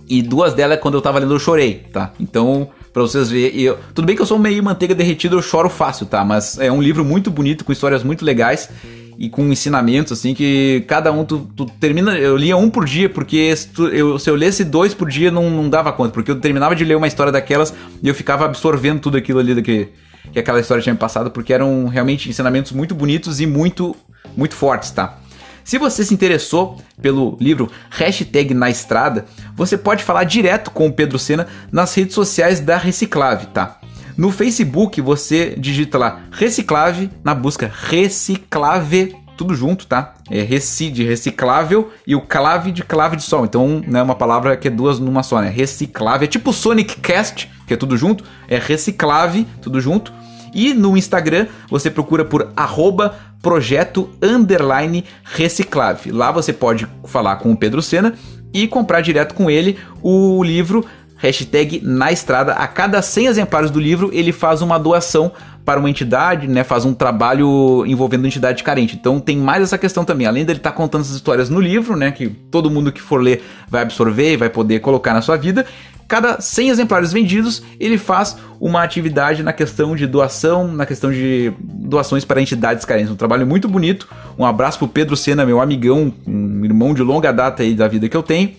E 0.08 0.22
duas 0.22 0.54
delas, 0.54 0.78
quando 0.80 0.94
eu 0.94 1.02
tava 1.02 1.18
lendo, 1.18 1.34
eu 1.34 1.38
chorei, 1.38 1.84
tá? 1.92 2.12
Então, 2.20 2.68
pra 2.92 3.02
vocês 3.02 3.28
verem. 3.28 3.60
Eu, 3.60 3.78
tudo 3.94 4.06
bem 4.06 4.14
que 4.14 4.22
eu 4.22 4.26
sou 4.26 4.38
meio 4.38 4.62
manteiga 4.62 4.94
derretida, 4.94 5.34
eu 5.34 5.42
choro 5.42 5.68
fácil, 5.68 6.06
tá? 6.06 6.24
Mas 6.24 6.58
é 6.58 6.70
um 6.70 6.80
livro 6.80 7.04
muito 7.04 7.30
bonito, 7.30 7.64
com 7.64 7.72
histórias 7.72 8.02
muito 8.02 8.24
legais 8.24 8.70
e 9.18 9.28
com 9.28 9.42
ensinamentos, 9.50 10.12
assim, 10.12 10.34
que 10.34 10.84
cada 10.86 11.10
um 11.10 11.24
tu, 11.24 11.48
tu 11.56 11.66
termina. 11.80 12.16
Eu 12.16 12.36
lia 12.36 12.56
um 12.56 12.70
por 12.70 12.84
dia, 12.84 13.08
porque 13.08 13.54
se, 13.56 13.68
tu, 13.68 13.88
eu, 13.88 14.18
se 14.18 14.28
eu 14.30 14.34
lesse 14.34 14.64
dois 14.64 14.94
por 14.94 15.08
dia 15.08 15.30
não, 15.30 15.50
não 15.50 15.68
dava 15.68 15.92
conta, 15.92 16.10
porque 16.10 16.30
eu 16.30 16.40
terminava 16.40 16.76
de 16.76 16.84
ler 16.84 16.96
uma 16.96 17.06
história 17.06 17.32
daquelas 17.32 17.74
e 18.02 18.08
eu 18.08 18.14
ficava 18.14 18.44
absorvendo 18.44 19.00
tudo 19.00 19.16
aquilo 19.16 19.40
ali 19.40 19.60
que, 19.62 19.88
que 20.32 20.38
aquela 20.38 20.60
história 20.60 20.82
tinha 20.82 20.92
me 20.92 20.98
passado, 20.98 21.30
porque 21.30 21.52
eram 21.52 21.86
realmente 21.86 22.28
ensinamentos 22.28 22.72
muito 22.72 22.94
bonitos 22.94 23.40
e 23.40 23.46
muito 23.46 23.96
muito 24.36 24.54
fortes, 24.54 24.90
tá? 24.90 25.18
Se 25.64 25.78
você 25.78 26.04
se 26.04 26.14
interessou 26.14 26.80
pelo 27.02 27.36
livro 27.40 27.68
Hashtag 27.90 28.54
na 28.54 28.70
Estrada, 28.70 29.24
você 29.56 29.76
pode 29.76 30.04
falar 30.04 30.22
direto 30.24 30.70
com 30.70 30.86
o 30.86 30.92
Pedro 30.92 31.18
Sena 31.18 31.48
nas 31.72 31.92
redes 31.94 32.14
sociais 32.14 32.60
da 32.60 32.76
Reciclave, 32.76 33.46
tá? 33.46 33.80
No 34.16 34.30
Facebook 34.30 35.00
você 35.00 35.56
digita 35.58 35.98
lá 35.98 36.22
Reciclave 36.30 37.10
na 37.24 37.34
busca 37.34 37.70
Reciclave, 37.72 39.16
tudo 39.36 39.54
junto, 39.54 39.86
tá? 39.86 40.14
É 40.30 40.42
reci 40.42 40.90
de 40.90 41.04
reciclável 41.04 41.92
e 42.06 42.14
o 42.14 42.20
clave 42.20 42.72
de 42.72 42.82
clave 42.82 43.16
de 43.16 43.22
sol. 43.22 43.44
Então, 43.44 43.82
não 43.86 44.00
é 44.00 44.02
uma 44.02 44.14
palavra 44.14 44.56
que 44.56 44.68
é 44.68 44.70
duas 44.70 44.98
numa 44.98 45.22
só, 45.22 45.40
né? 45.40 45.48
Reciclave. 45.48 46.24
É 46.24 46.28
tipo 46.28 46.52
Sonic 46.52 47.00
Cast, 47.00 47.50
que 47.66 47.74
é 47.74 47.76
tudo 47.76 47.96
junto. 47.96 48.24
É 48.48 48.58
reciclave, 48.58 49.46
tudo 49.60 49.80
junto. 49.80 50.12
E 50.54 50.72
no 50.72 50.96
Instagram 50.96 51.46
você 51.68 51.90
procura 51.90 52.24
por 52.24 52.50
arroba 52.56 53.14
projeto 53.42 54.10
underline 54.22 55.04
reciclave. 55.22 56.10
Lá 56.10 56.32
você 56.32 56.52
pode 56.52 56.88
falar 57.04 57.36
com 57.36 57.52
o 57.52 57.56
Pedro 57.56 57.82
Sena 57.82 58.14
e 58.52 58.66
comprar 58.66 59.02
direto 59.02 59.34
com 59.34 59.50
ele 59.50 59.78
o 60.02 60.42
livro 60.42 60.84
hashtag 61.16 61.80
na 61.82 62.12
estrada. 62.12 62.52
A 62.52 62.66
cada 62.66 63.02
100 63.02 63.26
exemplares 63.26 63.70
do 63.70 63.80
livro, 63.80 64.10
ele 64.12 64.32
faz 64.32 64.62
uma 64.62 64.78
doação 64.78 65.32
para 65.66 65.80
uma 65.80 65.90
entidade, 65.90 66.46
né? 66.46 66.62
Faz 66.62 66.84
um 66.84 66.94
trabalho 66.94 67.84
envolvendo 67.86 68.24
entidade 68.24 68.62
carente. 68.62 68.94
Então 68.94 69.18
tem 69.18 69.36
mais 69.36 69.64
essa 69.64 69.76
questão 69.76 70.04
também. 70.04 70.24
Além 70.24 70.44
dele 70.44 70.60
estar 70.60 70.70
tá 70.70 70.76
contando 70.76 71.00
essas 71.00 71.16
histórias 71.16 71.50
no 71.50 71.60
livro, 71.60 71.96
né? 71.96 72.12
Que 72.12 72.28
todo 72.28 72.70
mundo 72.70 72.92
que 72.92 73.02
for 73.02 73.20
ler 73.20 73.42
vai 73.68 73.82
absorver 73.82 74.34
e 74.34 74.36
vai 74.36 74.48
poder 74.48 74.78
colocar 74.78 75.12
na 75.12 75.20
sua 75.20 75.36
vida. 75.36 75.66
Cada 76.06 76.40
100 76.40 76.70
exemplares 76.70 77.12
vendidos, 77.12 77.64
ele 77.80 77.98
faz 77.98 78.38
uma 78.60 78.80
atividade 78.80 79.42
na 79.42 79.52
questão 79.52 79.96
de 79.96 80.06
doação, 80.06 80.68
na 80.68 80.86
questão 80.86 81.10
de 81.10 81.52
doações 81.58 82.24
para 82.24 82.40
entidades 82.40 82.84
carentes. 82.84 83.10
Um 83.10 83.16
trabalho 83.16 83.44
muito 83.44 83.66
bonito. 83.68 84.08
Um 84.38 84.46
abraço 84.46 84.78
pro 84.78 84.86
Pedro 84.86 85.16
Sena, 85.16 85.44
meu 85.44 85.60
amigão, 85.60 86.14
um 86.24 86.64
irmão 86.64 86.94
de 86.94 87.02
longa 87.02 87.32
data 87.32 87.64
aí 87.64 87.74
da 87.74 87.88
vida 87.88 88.08
que 88.08 88.16
eu 88.16 88.22
tenho, 88.22 88.52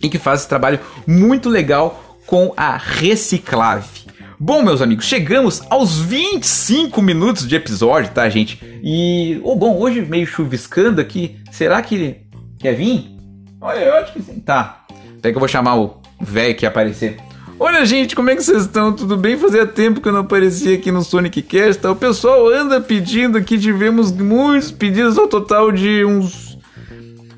e 0.00 0.08
que 0.08 0.16
faz 0.16 0.40
esse 0.40 0.48
trabalho 0.48 0.78
muito 1.04 1.48
legal 1.48 2.18
com 2.24 2.54
a 2.56 2.76
Reciclave. 2.76 4.09
Bom, 4.42 4.62
meus 4.62 4.80
amigos, 4.80 5.04
chegamos 5.04 5.62
aos 5.68 5.98
25 5.98 7.02
minutos 7.02 7.46
de 7.46 7.54
episódio, 7.54 8.10
tá, 8.10 8.26
gente? 8.30 8.58
E, 8.82 9.38
oh, 9.44 9.54
bom, 9.54 9.78
hoje 9.78 10.00
meio 10.00 10.26
chuviscando 10.26 10.98
aqui. 10.98 11.36
Será 11.50 11.82
que 11.82 11.94
ele 11.94 12.26
quer 12.58 12.72
vir? 12.72 13.14
Olha, 13.60 13.80
eu 13.80 13.94
acho 13.96 14.14
que 14.14 14.22
sim. 14.22 14.40
Tá. 14.40 14.86
Até 15.18 15.30
que 15.30 15.36
eu 15.36 15.40
vou 15.40 15.46
chamar 15.46 15.76
o 15.76 16.00
velho 16.18 16.54
que 16.54 16.64
aparecer. 16.64 17.18
Olha, 17.58 17.84
gente, 17.84 18.16
como 18.16 18.30
é 18.30 18.34
que 18.34 18.42
vocês 18.42 18.62
estão? 18.62 18.94
Tudo 18.94 19.14
bem? 19.14 19.36
Fazia 19.36 19.66
tempo 19.66 20.00
que 20.00 20.08
eu 20.08 20.12
não 20.12 20.20
aparecia 20.20 20.74
aqui 20.74 20.90
no 20.90 21.02
Sonic 21.02 21.42
Cast. 21.42 21.82
Tá? 21.82 21.90
O 21.90 21.96
pessoal 21.96 22.48
anda 22.48 22.80
pedindo 22.80 23.36
aqui, 23.36 23.58
tivemos 23.58 24.10
muitos 24.10 24.70
pedidos 24.70 25.18
ao 25.18 25.28
total 25.28 25.70
de 25.70 26.02
uns. 26.02 26.56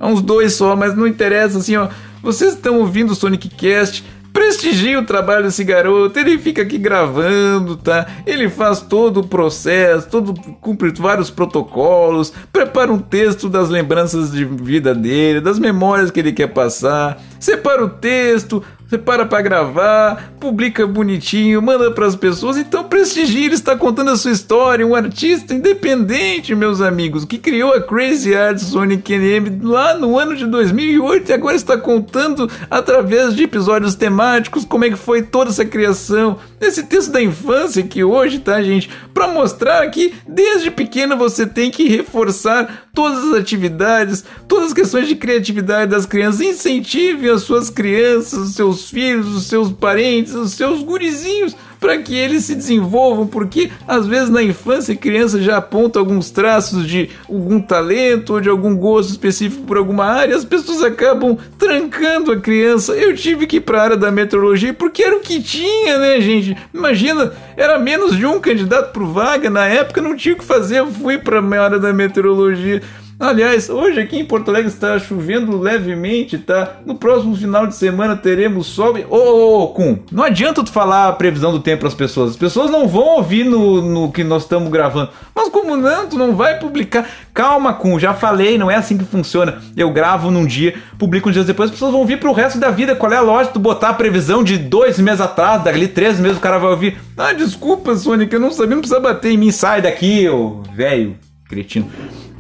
uns 0.01 0.23
dois 0.23 0.53
só, 0.53 0.77
mas 0.77 0.97
não 0.97 1.09
interessa, 1.09 1.59
assim, 1.59 1.75
ó. 1.75 1.88
Vocês 2.23 2.55
estão 2.55 2.79
ouvindo 2.79 3.11
o 3.11 3.17
Sonic 3.17 3.49
Cast 3.49 4.05
Prestigie 4.33 4.97
o 4.97 5.05
trabalho 5.05 5.45
desse 5.45 5.62
garoto, 5.62 6.18
ele 6.18 6.38
fica 6.38 6.62
aqui 6.62 6.79
gravando, 6.79 7.77
tá? 7.77 8.07
Ele 8.27 8.49
faz 8.49 8.81
todo 8.81 9.21
o 9.21 9.27
processo, 9.27 10.09
todo 10.09 10.35
cumpre 10.61 10.90
vários 10.92 11.31
protocolos, 11.31 12.33
prepara 12.53 12.92
um 12.92 12.99
texto 12.99 13.49
das 13.49 13.68
lembranças 13.68 14.33
de 14.33 14.45
vida 14.45 14.95
dele, 14.95 15.40
das 15.40 15.59
memórias 15.59 16.11
que 16.11 16.21
ele 16.21 16.33
quer 16.33 16.49
passar, 16.49 17.21
separa 17.43 17.85
o 17.85 17.89
texto, 17.89 18.63
separa 18.89 19.27
para 19.27 19.43
gravar, 19.43 20.33
publica 20.39 20.87
bonitinho, 20.87 21.61
manda 21.61 21.91
para 21.91 22.07
as 22.07 22.15
pessoas. 22.15 22.57
Então 22.57 22.85
prestigie, 22.85 23.47
ele 23.47 23.55
está 23.55 23.75
contando 23.75 24.11
a 24.11 24.17
sua 24.17 24.31
história, 24.31 24.87
um 24.87 24.95
artista 24.95 25.53
independente, 25.53 26.55
meus 26.55 26.81
amigos, 26.81 27.25
que 27.25 27.39
criou 27.39 27.73
a 27.73 27.81
Crazy 27.81 28.35
Art 28.35 28.59
Sonic 28.59 29.13
NM 29.13 29.61
lá 29.63 29.95
no 29.95 30.17
ano 30.17 30.37
de 30.37 30.47
2008 30.47 31.31
e 31.31 31.33
agora 31.33 31.57
está 31.57 31.77
contando 31.77 32.49
através 32.71 33.35
de 33.35 33.43
episódios 33.43 33.97
temáticos 33.97 34.65
como 34.65 34.85
é 34.85 34.91
que 34.91 34.97
foi 34.97 35.23
toda 35.23 35.51
essa 35.51 35.65
criação. 35.65 36.39
Esse 36.61 36.85
texto 36.85 37.11
da 37.11 37.21
infância 37.21 37.83
que 37.83 38.05
hoje, 38.05 38.39
tá, 38.39 38.63
gente, 38.63 38.89
para 39.13 39.27
mostrar 39.27 39.91
que 39.91 40.15
desde 40.29 40.71
pequeno 40.71 41.17
você 41.17 41.45
tem 41.45 41.71
que 41.71 41.89
reforçar 41.89 42.91
todas 42.95 43.25
as 43.25 43.35
atividades, 43.35 44.25
todas 44.47 44.69
as 44.69 44.75
questões 44.75 45.09
de 45.09 45.17
criatividade 45.17 45.91
das 45.91 46.07
crianças, 46.07 46.41
incentive 46.41 47.31
as 47.31 47.43
suas 47.43 47.71
crianças, 47.71 48.39
os 48.39 48.55
seus 48.55 48.91
filhos, 48.91 49.35
os 49.35 49.47
seus 49.47 49.73
parentes, 49.73 50.35
os 50.35 50.53
seus 50.53 50.83
gurizinhos, 50.83 51.57
para 51.83 51.99
que 51.99 52.16
eles 52.16 52.45
se 52.45 52.55
desenvolvam, 52.55 53.27
porque 53.27 53.68
às 53.88 54.07
vezes 54.07 54.31
na 54.31 54.40
infância 54.40 54.95
criança 54.95 55.42
já 55.42 55.57
aponta 55.57 55.99
alguns 55.99 56.31
traços 56.31 56.87
de 56.87 57.11
algum 57.29 57.61
talento 57.61 58.35
ou 58.35 58.40
de 58.40 58.49
algum 58.49 58.77
gosto 58.77 59.11
específico 59.11 59.64
por 59.64 59.77
alguma 59.77 60.05
área, 60.05 60.37
as 60.37 60.45
pessoas 60.45 60.81
acabam 60.81 61.37
trancando 61.59 62.31
a 62.31 62.40
criança. 62.40 62.92
Eu 62.92 63.16
tive 63.16 63.49
que 63.49 63.57
ir 63.57 63.62
para 63.62 63.81
a 63.81 63.83
área 63.83 63.97
da 63.97 64.12
meteorologia 64.12 64.73
porque 64.73 65.03
era 65.03 65.16
o 65.16 65.21
que 65.21 65.42
tinha, 65.42 65.99
né, 65.99 66.21
gente? 66.21 66.57
Imagina, 66.73 67.33
era 67.57 67.81
menos 67.81 68.16
de 68.16 68.25
um 68.25 68.38
candidato 68.38 68.92
por 68.92 69.05
vaga 69.05 69.51
na 69.51 69.66
época, 69.66 70.01
não 70.01 70.14
tinha 70.14 70.37
o 70.37 70.38
que 70.38 70.45
fazer, 70.45 70.79
eu 70.79 70.87
fui 70.87 71.18
para 71.18 71.40
a 71.40 71.64
área 71.64 71.81
da 71.81 71.92
meteorologia. 71.92 72.81
Aliás, 73.23 73.71
hoje 73.71 74.01
aqui 74.01 74.19
em 74.19 74.25
Porto 74.25 74.49
Alegre 74.49 74.67
está 74.67 74.99
chovendo 74.99 75.57
levemente, 75.57 76.37
tá? 76.39 76.79
No 76.85 76.97
próximo 76.97 77.37
final 77.37 77.69
de 77.69 77.77
semana 77.77 78.17
teremos 78.17 78.67
sol. 78.67 78.97
Ô, 79.09 79.17
ô, 79.17 79.63
ô, 79.63 79.69
Kun, 79.69 80.01
não 80.11 80.25
adianta 80.25 80.65
tu 80.65 80.73
falar 80.73 81.07
a 81.07 81.13
previsão 81.13 81.53
do 81.53 81.61
tempo 81.61 81.79
para 81.79 81.89
as 81.89 81.95
pessoas. 81.95 82.31
As 82.31 82.37
pessoas 82.37 82.69
não 82.69 82.89
vão 82.89 83.19
ouvir 83.19 83.45
no, 83.45 83.81
no 83.81 84.11
que 84.11 84.25
nós 84.25 84.43
estamos 84.43 84.69
gravando. 84.73 85.11
Mas 85.33 85.49
como 85.51 85.77
não? 85.77 86.09
Tu 86.09 86.19
não 86.19 86.35
vai 86.35 86.59
publicar. 86.59 87.09
Calma, 87.33 87.73
Kun, 87.75 87.97
já 87.97 88.13
falei, 88.13 88.59
não 88.59 88.69
é 88.69 88.75
assim 88.75 88.99
que 88.99 89.05
funciona. 89.05 89.63
Eu 89.77 89.93
gravo 89.93 90.29
num 90.29 90.45
dia, 90.45 90.75
publico 90.99 91.29
uns 91.29 91.35
dias 91.35 91.47
depois, 91.47 91.71
as 91.71 91.75
pessoas 91.75 91.93
vão 91.93 92.01
ouvir 92.01 92.19
pro 92.19 92.33
resto 92.33 92.59
da 92.59 92.73
vida. 92.73 92.97
Qual 92.97 93.13
é 93.13 93.19
a 93.19 93.21
lógica? 93.21 93.55
Tu 93.55 93.61
botar 93.61 93.91
a 93.91 93.95
previsão 93.95 94.43
de 94.43 94.59
dois 94.59 94.99
meses 94.99 95.21
atrás, 95.21 95.63
dali 95.63 95.87
três 95.87 96.19
meses 96.19 96.39
o 96.39 96.41
cara 96.41 96.59
vai 96.59 96.71
ouvir. 96.71 96.99
Ah, 97.17 97.33
desculpa, 97.33 97.95
Sonic, 97.95 98.35
eu 98.35 98.41
não 98.41 98.51
sabia, 98.51 98.75
não 98.75 98.83
precisa 98.83 98.99
bater 98.99 99.31
em 99.31 99.39
mim. 99.39 99.53
Sai 99.53 99.81
daqui, 99.81 100.29
ô 100.29 100.61
velho 100.75 101.15
cretino. 101.49 101.89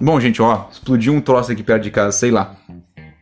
Bom, 0.00 0.20
gente, 0.20 0.40
ó, 0.42 0.66
explodiu 0.70 1.12
um 1.12 1.20
troço 1.20 1.52
aqui 1.52 1.62
perto 1.62 1.82
de 1.82 1.90
casa, 1.90 2.12
sei 2.12 2.30
lá. 2.30 2.56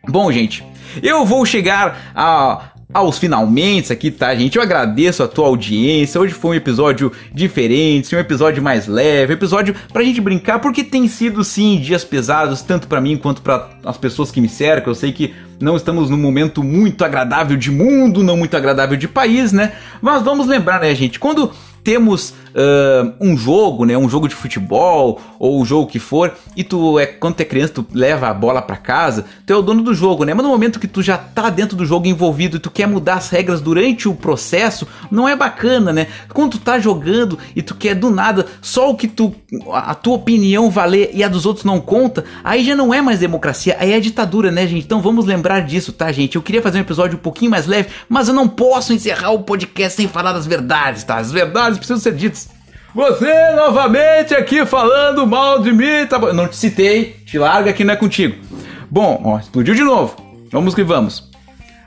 Bom, 0.08 0.30
gente, 0.32 0.64
eu 1.02 1.24
vou 1.24 1.44
chegar 1.44 2.12
a, 2.14 2.70
aos 2.92 3.18
finalmente 3.18 3.92
aqui, 3.92 4.10
tá, 4.10 4.34
gente? 4.34 4.56
Eu 4.56 4.62
agradeço 4.62 5.22
a 5.22 5.28
tua 5.28 5.46
audiência. 5.46 6.20
Hoje 6.20 6.34
foi 6.34 6.52
um 6.52 6.54
episódio 6.54 7.12
diferente, 7.32 8.14
um 8.16 8.18
episódio 8.18 8.62
mais 8.62 8.86
leve, 8.86 9.32
um 9.32 9.36
episódio 9.36 9.74
pra 9.92 10.02
gente 10.02 10.20
brincar, 10.20 10.58
porque 10.58 10.82
tem 10.82 11.06
sido 11.06 11.44
sim 11.44 11.78
dias 11.78 12.04
pesados, 12.04 12.62
tanto 12.62 12.88
para 12.88 13.00
mim 13.00 13.16
quanto 13.16 13.42
para 13.42 13.68
as 13.84 13.96
pessoas 13.96 14.30
que 14.30 14.40
me 14.40 14.48
cercam. 14.48 14.90
Eu 14.90 14.94
sei 14.94 15.12
que 15.12 15.34
não 15.60 15.76
estamos 15.76 16.10
num 16.10 16.16
momento 16.16 16.62
muito 16.62 17.04
agradável 17.04 17.56
de 17.56 17.70
mundo, 17.70 18.24
não 18.24 18.36
muito 18.36 18.56
agradável 18.56 18.96
de 18.96 19.06
país, 19.06 19.52
né? 19.52 19.72
Mas 20.00 20.22
vamos 20.22 20.46
lembrar, 20.46 20.80
né, 20.80 20.94
gente? 20.94 21.20
Quando 21.20 21.52
temos 21.84 22.34
uh, 22.54 23.12
um 23.20 23.36
jogo, 23.36 23.84
né, 23.84 23.96
um 23.96 24.08
jogo 24.08 24.28
de 24.28 24.34
futebol 24.34 25.20
ou 25.38 25.60
o 25.60 25.64
jogo 25.64 25.86
que 25.86 25.98
for, 25.98 26.32
e 26.56 26.62
tu 26.62 26.98
é 26.98 27.06
quando 27.06 27.34
tu 27.34 27.40
é 27.40 27.44
criança, 27.44 27.72
tu 27.74 27.86
leva 27.92 28.28
a 28.28 28.34
bola 28.34 28.60
para 28.60 28.76
casa, 28.76 29.24
tu 29.46 29.52
é 29.52 29.56
o 29.56 29.62
dono 29.62 29.82
do 29.82 29.94
jogo, 29.94 30.24
né? 30.24 30.34
Mas 30.34 30.44
no 30.44 30.50
momento 30.50 30.78
que 30.78 30.88
tu 30.88 31.02
já 31.02 31.16
tá 31.16 31.48
dentro 31.50 31.76
do 31.76 31.86
jogo 31.86 32.06
envolvido 32.06 32.56
e 32.56 32.60
tu 32.60 32.70
quer 32.70 32.86
mudar 32.86 33.14
as 33.14 33.30
regras 33.30 33.60
durante 33.60 34.08
o 34.08 34.14
processo, 34.14 34.86
não 35.10 35.28
é 35.28 35.34
bacana, 35.34 35.92
né? 35.92 36.08
Quando 36.32 36.52
tu 36.52 36.58
tá 36.58 36.78
jogando 36.78 37.38
e 37.54 37.62
tu 37.62 37.74
quer 37.74 37.94
do 37.94 38.10
nada 38.10 38.46
só 38.60 38.90
o 38.90 38.96
que 38.96 39.08
tu 39.08 39.34
a 39.72 39.94
tua 39.94 40.14
opinião 40.14 40.70
valer 40.70 41.10
e 41.12 41.24
a 41.24 41.28
dos 41.28 41.46
outros 41.46 41.64
não 41.64 41.80
conta, 41.80 42.24
aí 42.44 42.64
já 42.64 42.76
não 42.76 42.92
é 42.92 43.00
mais 43.00 43.18
democracia, 43.18 43.76
aí 43.78 43.92
é 43.92 44.00
ditadura, 44.00 44.50
né, 44.50 44.66
gente? 44.66 44.84
Então 44.84 45.00
vamos 45.00 45.24
lembrar 45.24 45.60
disso, 45.60 45.92
tá, 45.92 46.10
gente? 46.12 46.36
Eu 46.36 46.42
queria 46.42 46.62
fazer 46.62 46.78
um 46.78 46.82
episódio 46.82 47.16
um 47.16 47.20
pouquinho 47.20 47.50
mais 47.50 47.66
leve, 47.66 47.88
mas 48.08 48.28
eu 48.28 48.34
não 48.34 48.48
posso 48.48 48.92
encerrar 48.92 49.30
o 49.30 49.42
podcast 49.42 49.96
sem 49.96 50.08
falar 50.08 50.32
das 50.32 50.46
verdades, 50.46 51.04
tá? 51.04 51.16
As 51.16 51.32
verdades 51.32 51.78
precisam 51.78 51.98
ser 51.98 52.14
ditas. 52.14 52.49
Você 52.92 53.52
novamente 53.54 54.34
aqui 54.34 54.66
falando 54.66 55.24
mal 55.24 55.60
de 55.60 55.70
mim, 55.70 56.06
tá 56.08 56.18
bom? 56.18 56.32
Não 56.32 56.48
te 56.48 56.56
citei, 56.56 57.16
te 57.24 57.38
larga 57.38 57.72
que 57.72 57.84
não 57.84 57.94
é 57.94 57.96
contigo. 57.96 58.36
Bom, 58.90 59.20
ó, 59.24 59.38
explodiu 59.38 59.74
de 59.76 59.82
novo. 59.84 60.16
Vamos 60.50 60.74
que 60.74 60.82
vamos. 60.82 61.30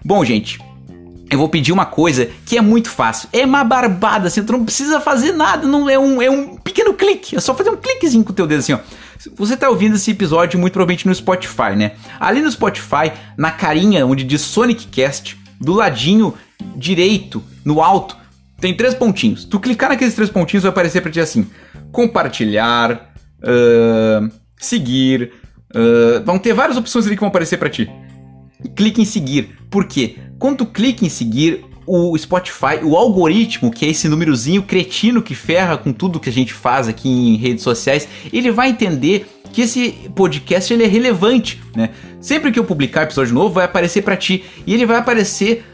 Bom, 0.05 0.23
gente, 0.23 0.59
eu 1.29 1.37
vou 1.37 1.49
pedir 1.49 1.73
uma 1.73 1.85
coisa 1.85 2.29
que 2.45 2.57
é 2.57 2.61
muito 2.61 2.89
fácil. 2.89 3.27
É 3.33 3.45
uma 3.45 3.65
barbada, 3.65 4.27
assim, 4.27 4.45
tu 4.45 4.53
não 4.53 4.63
precisa 4.63 5.01
fazer 5.01 5.33
nada, 5.33 5.67
não 5.67 5.89
é 5.89 5.99
um, 5.99 6.21
é 6.21 6.29
um 6.29 6.55
pequeno 6.55 6.93
clique. 6.93 7.35
É 7.35 7.41
só 7.41 7.53
fazer 7.53 7.69
um 7.69 7.75
cliquezinho 7.75 8.23
com 8.23 8.31
o 8.31 8.35
teu 8.35 8.47
dedo 8.47 8.59
assim, 8.59 8.73
ó. 8.73 8.79
Você 9.35 9.57
tá 9.57 9.69
ouvindo 9.69 9.95
esse 9.95 10.11
episódio 10.11 10.57
muito 10.57 10.73
provavelmente 10.73 11.05
no 11.05 11.13
Spotify, 11.13 11.75
né? 11.75 11.93
Ali 12.17 12.41
no 12.41 12.51
Spotify, 12.51 13.11
na 13.37 13.51
carinha 13.51 14.05
onde 14.05 14.23
diz 14.23 14.41
Sonic 14.41 14.87
Cast, 14.87 15.37
do 15.59 15.73
ladinho 15.73 16.33
direito, 16.77 17.43
no 17.65 17.81
alto, 17.81 18.15
tem 18.63 18.73
três 18.73 18.93
pontinhos. 18.93 19.43
Tu 19.43 19.59
clicar 19.59 19.89
naqueles 19.89 20.15
três 20.15 20.29
pontinhos 20.29 20.63
vai 20.63 20.69
aparecer 20.69 21.01
para 21.01 21.11
ti 21.11 21.19
assim: 21.19 21.45
compartilhar, 21.91 23.13
uh, 23.41 24.31
seguir. 24.57 25.33
Uh, 25.75 26.23
vão 26.23 26.39
ter 26.39 26.53
várias 26.53 26.77
opções 26.77 27.05
ali 27.05 27.15
que 27.15 27.19
vão 27.19 27.27
aparecer 27.27 27.57
para 27.57 27.69
ti. 27.69 27.91
Clique 28.73 29.01
em 29.01 29.05
seguir. 29.05 29.57
Por 29.69 29.85
quê? 29.85 30.15
Quando 30.39 30.59
tu 30.59 30.65
clica 30.67 31.03
em 31.03 31.09
seguir, 31.09 31.65
o 31.85 32.17
Spotify, 32.17 32.79
o 32.83 32.95
algoritmo, 32.95 33.69
que 33.69 33.85
é 33.85 33.89
esse 33.89 34.07
númerozinho 34.07 34.63
cretino 34.63 35.21
que 35.21 35.35
ferra 35.35 35.77
com 35.77 35.91
tudo 35.91 36.17
que 36.17 36.29
a 36.29 36.33
gente 36.33 36.53
faz 36.53 36.87
aqui 36.87 37.09
em 37.09 37.35
redes 37.35 37.63
sociais, 37.63 38.07
ele 38.31 38.49
vai 38.49 38.69
entender 38.69 39.25
que 39.51 39.63
esse 39.63 39.91
podcast 40.15 40.73
ele 40.73 40.83
é 40.83 40.87
relevante, 40.87 41.61
né? 41.75 41.89
Sempre 42.21 42.49
que 42.49 42.57
eu 42.57 42.63
publicar 42.63 43.03
episódio 43.03 43.33
novo, 43.33 43.55
vai 43.55 43.65
aparecer 43.65 44.03
para 44.03 44.15
ti 44.15 44.45
e 44.65 44.73
ele 44.73 44.85
vai 44.85 44.97
aparecer 44.97 45.65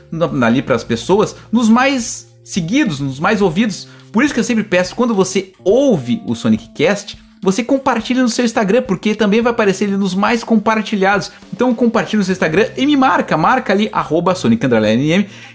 ali 0.44 0.64
para 0.64 0.76
as 0.76 0.84
pessoas 0.84 1.36
nos 1.52 1.70
mais 1.70 2.29
seguidos, 2.50 3.00
nos 3.00 3.20
mais 3.20 3.42
ouvidos. 3.42 3.88
Por 4.12 4.24
isso 4.24 4.34
que 4.34 4.40
eu 4.40 4.44
sempre 4.44 4.64
peço, 4.64 4.96
quando 4.96 5.14
você 5.14 5.54
ouve 5.64 6.22
o 6.26 6.34
Sonic 6.34 6.70
Cast, 6.70 7.18
você 7.42 7.64
compartilha 7.64 8.22
no 8.22 8.28
seu 8.28 8.44
Instagram, 8.44 8.82
porque 8.82 9.16
também 9.16 9.42
vai 9.42 9.52
aparecer 9.52 9.86
ele 9.86 9.96
nos 9.96 10.14
mais 10.14 10.44
compartilhados. 10.44 11.32
Então 11.54 11.74
compartilha 11.74 12.18
no 12.18 12.24
seu 12.24 12.34
Instagram 12.34 12.68
e 12.76 12.86
me 12.86 12.98
marca, 12.98 13.38
marca 13.38 13.72
ali, 13.72 13.88
arroba 13.92 14.36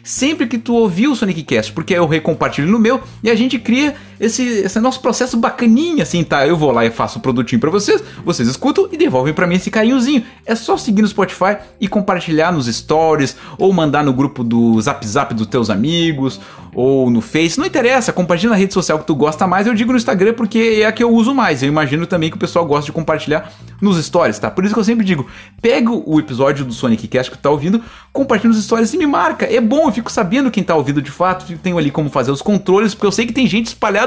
sempre 0.03 0.47
que 0.47 0.57
tu 0.57 0.75
ouvir 0.75 1.09
o 1.09 1.17
Sonic 1.17 1.43
Cast, 1.43 1.73
porque 1.73 1.95
eu 1.95 2.07
recompartilho 2.07 2.69
no 2.69 2.79
meu 2.79 3.03
e 3.23 3.31
a 3.31 3.35
gente 3.35 3.59
cria 3.59 3.95
esse, 4.19 4.43
esse 4.43 4.81
nosso 4.81 5.01
processo 5.01 5.37
bacaninha, 5.37 6.03
assim, 6.03 6.23
tá? 6.23 6.47
Eu 6.47 6.57
vou 6.57 6.71
lá 6.71 6.85
e 6.85 6.91
faço 6.91 7.19
o 7.19 7.23
produtinho 7.23 7.61
pra 7.61 7.71
vocês, 7.71 8.03
vocês 8.25 8.49
escutam 8.49 8.89
e 8.93 8.97
devolvem 8.97 9.35
pra 9.35 9.47
mim 9.47 9.57
esse 9.57 9.71
carinhozinho. 9.71 10.25
É 10.47 10.55
só 10.55 10.77
seguir 10.77 11.03
no 11.03 11.09
Spotify 11.09 11.57
e 11.81 11.89
compartilhar 11.89 12.53
nos 12.53 12.67
stories, 12.67 13.37
ou 13.59 13.73
mandar 13.73 14.05
no 14.05 14.13
grupo 14.13 14.45
do 14.45 14.81
Zap 14.81 15.07
Zap 15.07 15.35
dos 15.35 15.47
teus 15.47 15.71
amigos, 15.71 16.41
ou 16.75 17.09
no 17.09 17.21
Face, 17.21 17.59
não 17.59 17.67
interessa, 17.67 18.13
compartilha 18.13 18.51
na 18.51 18.57
rede 18.57 18.75
social 18.75 18.99
que 18.99 19.07
tu 19.07 19.15
gosta 19.15 19.47
mais, 19.47 19.67
eu 19.67 19.75
digo 19.75 19.93
no 19.93 19.97
Instagram 19.97 20.35
porque 20.35 20.81
é 20.83 20.87
a 20.87 20.93
que 20.93 21.03
eu 21.03 21.11
uso 21.11 21.35
mais. 21.35 21.63
Eu 21.63 21.69
imagino 21.69 22.07
também 22.07 22.31
que 22.31 22.37
o 22.37 22.39
pessoal 22.39 22.67
gosta 22.67 22.87
de 22.87 22.93
compartilhar 22.93 23.53
nos 23.81 24.03
stories, 24.05 24.39
tá? 24.39 24.51
Por 24.51 24.65
isso 24.65 24.75
que 24.75 24.81
eu 24.81 24.85
sempre 24.85 25.05
digo, 25.05 25.27
pega 25.63 25.91
o 25.91 26.19
episódio 26.19 26.65
do 26.65 26.73
Sonic 26.73 27.07
Cast 27.07 27.31
que 27.31 27.39
tu 27.39 27.43
tá 27.43 27.51
ouvindo, 27.51 27.81
compartilha 28.13 28.53
nos 28.53 28.63
stories 28.63 28.93
e 28.93 28.99
me 28.99 29.07
marca. 29.07 29.47
É 29.47 29.61
bom, 29.61 29.87
eu 29.87 29.93
fico 29.93 30.11
sabendo 30.11 30.51
quem 30.51 30.63
tá 30.63 30.75
ouvindo 30.75 31.01
de 31.01 31.11
fato, 31.11 31.47
tenho 31.59 31.79
ali 31.79 31.91
como 31.91 32.11
fazer 32.11 32.31
os 32.31 32.43
controles, 32.43 32.95
porque 32.95 33.07
eu 33.07 33.13
sei 33.13 33.27
que 33.27 33.33
tem 33.33 33.47
gente 33.47 33.67
espalhada 33.67 34.04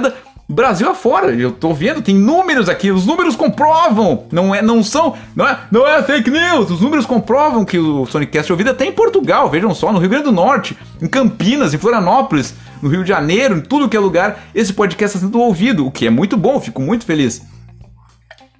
Brasil 0.49 0.89
afora, 0.89 1.33
eu 1.33 1.51
tô 1.51 1.73
vendo, 1.73 2.01
tem 2.01 2.15
números 2.15 2.69
aqui, 2.69 2.89
os 2.89 3.05
números 3.05 3.35
comprovam, 3.35 4.23
não 4.31 4.55
é, 4.55 4.61
não 4.61 4.81
são, 4.81 5.13
não 5.35 5.45
é, 5.45 5.59
não 5.69 5.85
é 5.85 6.01
fake 6.01 6.31
news, 6.31 6.71
os 6.71 6.79
números 6.79 7.05
comprovam 7.05 7.65
que 7.65 7.77
o 7.77 8.05
Sonicast 8.05 8.49
é 8.49 8.53
ouvido 8.53 8.69
até 8.69 8.85
em 8.85 8.93
Portugal, 8.93 9.49
vejam 9.49 9.75
só, 9.75 9.91
no 9.91 9.99
Rio 9.99 10.09
Grande 10.09 10.23
do 10.23 10.31
Norte, 10.31 10.77
em 11.01 11.07
Campinas, 11.07 11.73
em 11.73 11.77
Florianópolis, 11.77 12.55
no 12.81 12.87
Rio 12.87 13.03
de 13.03 13.09
Janeiro, 13.09 13.57
em 13.57 13.61
tudo 13.61 13.89
que 13.89 13.97
é 13.97 13.99
lugar, 13.99 14.39
esse 14.55 14.71
podcast 14.71 15.17
está 15.17 15.27
sendo 15.27 15.37
ouvido, 15.37 15.85
o 15.85 15.91
que 15.91 16.07
é 16.07 16.09
muito 16.09 16.37
bom, 16.37 16.61
fico 16.61 16.81
muito 16.81 17.05
feliz. 17.05 17.41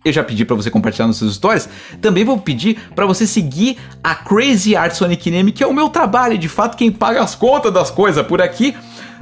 Eu 0.04 0.12
já 0.12 0.24
pedi 0.24 0.44
para 0.44 0.56
você 0.56 0.70
compartilhar 0.70 1.08
nos 1.08 1.18
seus 1.18 1.36
stories. 1.36 1.68
Também 2.02 2.24
vou 2.24 2.40
pedir 2.40 2.80
para 2.96 3.06
você 3.06 3.28
seguir 3.28 3.78
a 4.02 4.16
Crazy 4.16 4.74
Art 4.74 4.94
Sonic 4.94 5.30
Name, 5.30 5.52
que 5.52 5.62
é 5.62 5.68
o 5.68 5.74
meu 5.74 5.90
trabalho, 5.90 6.38
de 6.38 6.48
fato 6.48 6.78
quem 6.78 6.90
paga 6.90 7.22
as 7.22 7.36
contas 7.36 7.74
das 7.74 7.92
coisas 7.92 8.26
por 8.26 8.42
aqui 8.42 8.74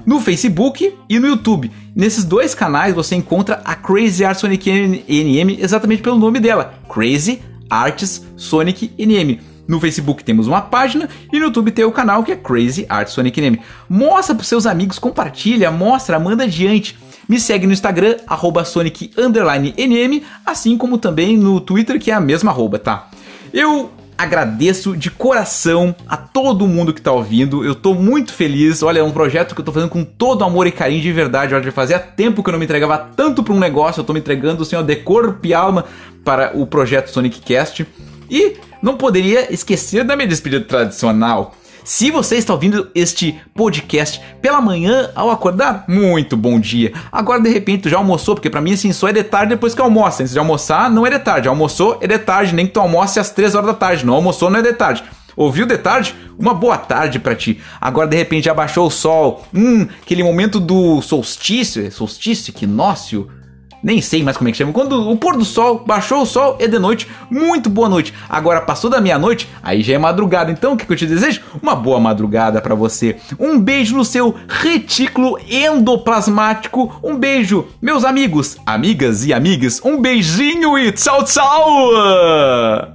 no 0.06 0.20
Facebook 0.20 0.94
e 1.10 1.20
no 1.20 1.28
YouTube. 1.28 1.72
Nesses 1.96 2.24
dois 2.24 2.54
canais 2.54 2.94
você 2.94 3.16
encontra 3.16 3.62
a 3.66 3.76
Crazy 3.76 4.24
Arts 4.24 4.42
Sonic 4.42 4.70
NM 4.70 5.58
exatamente 5.60 6.02
pelo 6.02 6.18
nome 6.18 6.40
dela, 6.40 6.76
Crazy 6.88 7.42
Arts 7.70 8.26
Sonic 8.38 8.92
NM. 8.98 9.40
No 9.68 9.80
Facebook 9.80 10.24
temos 10.24 10.48
uma 10.48 10.62
página 10.62 11.10
e 11.34 11.40
no 11.40 11.46
YouTube 11.46 11.72
tem 11.72 11.86
o 11.86 11.92
canal 11.92 12.24
que 12.24 12.32
é 12.32 12.36
Crazy 12.36 12.86
Arts 12.88 13.14
Sonic 13.14 13.42
NM. 13.42 13.60
Mostra 13.90 14.36
para 14.36 14.44
seus 14.44 14.66
amigos, 14.68 15.00
compartilha, 15.00 15.72
mostra, 15.72 16.20
manda 16.20 16.44
adiante. 16.44 16.98
Me 17.28 17.40
segue 17.40 17.66
no 17.66 17.74
Instagram, 17.74 18.18
arroba 18.28 18.64
Sonic 18.64 19.12
NM, 19.18 20.22
assim 20.46 20.78
como 20.78 21.00
também 21.00 21.36
no 21.36 21.60
Twitter, 21.60 22.00
que 22.00 22.12
é 22.12 22.14
a 22.14 22.20
mesma 22.20 22.52
arroba, 22.52 22.78
tá? 22.78 23.10
Eu 23.52 23.90
agradeço 24.18 24.96
de 24.96 25.12
coração 25.12 25.96
a 26.08 26.16
todo 26.16 26.68
mundo 26.68 26.94
que 26.94 27.02
tá 27.02 27.12
ouvindo. 27.12 27.64
Eu 27.64 27.76
tô 27.76 27.94
muito 27.94 28.34
feliz. 28.34 28.82
Olha, 28.82 29.00
é 29.00 29.04
um 29.04 29.12
projeto 29.12 29.54
que 29.54 29.62
eu 29.62 29.66
tô 29.66 29.72
fazendo 29.72 29.90
com 29.90 30.04
todo 30.04 30.44
amor 30.44 30.68
e 30.68 30.72
carinho 30.72 31.02
de 31.02 31.12
verdade. 31.12 31.54
Olha, 31.54 31.72
fazia 31.72 32.00
tempo 32.00 32.44
que 32.44 32.50
eu 32.50 32.54
não 32.54 32.60
me 32.60 32.66
entregava 32.66 32.98
tanto 32.98 33.44
para 33.44 33.54
um 33.54 33.60
negócio. 33.60 34.00
Eu 34.02 34.06
tô 34.06 34.14
me 34.14 34.20
entregando 34.20 34.64
assim, 34.64 34.76
ó, 34.76 34.82
de 34.82 34.96
corpo 34.98 35.46
e 35.46 35.54
alma 35.54 35.86
para 36.24 36.52
o 36.56 36.66
projeto 36.66 37.10
Sonic 37.10 37.42
Cast. 37.42 37.86
E 38.30 38.58
não 38.82 38.98
poderia 38.98 39.54
esquecer 39.54 40.04
da 40.04 40.16
minha 40.16 40.28
despedida 40.28 40.64
tradicional. 40.64 41.56
Se 41.86 42.10
você 42.10 42.38
está 42.38 42.52
ouvindo 42.52 42.90
este 42.96 43.40
podcast 43.54 44.20
pela 44.42 44.60
manhã 44.60 45.12
ao 45.14 45.30
acordar, 45.30 45.86
muito 45.88 46.36
bom 46.36 46.60
dia. 46.60 46.92
Agora 47.12 47.40
de 47.40 47.48
repente 47.48 47.84
tu 47.84 47.90
já 47.90 47.98
almoçou, 47.98 48.34
porque 48.34 48.50
para 48.50 48.60
mim 48.60 48.74
assim 48.74 48.92
só 48.92 49.08
é 49.08 49.14
de 49.14 49.24
tarde 49.24 49.54
depois 49.54 49.76
que 49.76 49.82
almoça. 49.82 50.24
Antes 50.24 50.34
de 50.34 50.40
almoçar 50.40 50.90
não 50.90 51.06
é 51.06 51.12
de 51.12 51.20
tarde, 51.20 51.48
almoçou 51.48 52.00
é 52.02 52.08
de 52.08 52.18
tarde, 52.18 52.56
nem 52.56 52.66
que 52.66 52.74
tu 52.74 52.80
almoce 52.80 53.20
às 53.20 53.30
3 53.30 53.54
horas 53.54 53.68
da 53.68 53.76
tarde. 53.76 54.04
Não 54.04 54.16
almoçou 54.16 54.50
não 54.50 54.60
é 54.60 54.64
de 54.64 54.74
tarde. 54.74 55.04
Ouviu 55.36 55.68
de 55.68 55.78
tarde? 55.78 56.16
Uma 56.40 56.56
boa 56.56 56.76
tarde 56.76 57.20
para 57.20 57.36
ti. 57.36 57.62
Agora 57.80 58.08
de 58.08 58.18
repente 58.18 58.46
já 58.46 58.54
baixou 58.56 58.88
o 58.88 58.92
sol. 58.92 59.46
Hum, 59.54 59.88
aquele 60.02 60.24
momento 60.24 60.60
do 60.60 61.04
solstício, 61.04 61.86
é 61.86 61.92
solstício, 61.92 62.50
equinócio 62.50 63.30
nem 63.86 64.02
sei 64.02 64.24
mais 64.24 64.36
como 64.36 64.50
é 64.50 64.52
que 64.52 64.58
chama. 64.58 64.74
Quando 64.74 65.12
o 65.12 65.16
pôr 65.16 65.38
do 65.38 65.46
sol, 65.46 65.84
baixou 65.86 66.24
o 66.24 66.26
sol, 66.26 66.58
é 66.60 66.68
de 66.68 66.80
noite. 66.80 67.08
Muito 67.30 67.70
boa 67.70 67.88
noite. 67.88 68.16
Agora 68.28 68.60
passou 68.60 68.90
da 68.90 69.00
meia-noite, 69.00 69.48
aí 69.62 69.84
já 69.84 69.94
é 69.94 69.98
madrugada. 70.00 70.52
Então 70.52 70.74
o 70.74 70.78
que, 70.78 70.88
que 70.88 70.92
eu 70.92 70.98
te 70.98 71.06
desejo? 71.06 71.42
Uma 71.62 71.76
boa 71.76 72.00
madrugada 72.00 72.60
para 72.60 72.74
você. 72.74 73.18
Um 73.40 73.60
beijo 73.60 73.96
no 73.96 74.04
seu 74.04 74.34
retículo 74.50 75.38
endoplasmático. 75.48 77.00
Um 77.04 77.16
beijo, 77.16 77.68
meus 77.80 78.04
amigos, 78.04 78.58
amigas 78.66 79.24
e 79.24 79.32
amigas. 79.32 79.80
Um 79.86 80.02
beijinho 80.02 80.80
e 80.80 80.92
tchau, 80.92 81.24
tchau! 81.24 82.95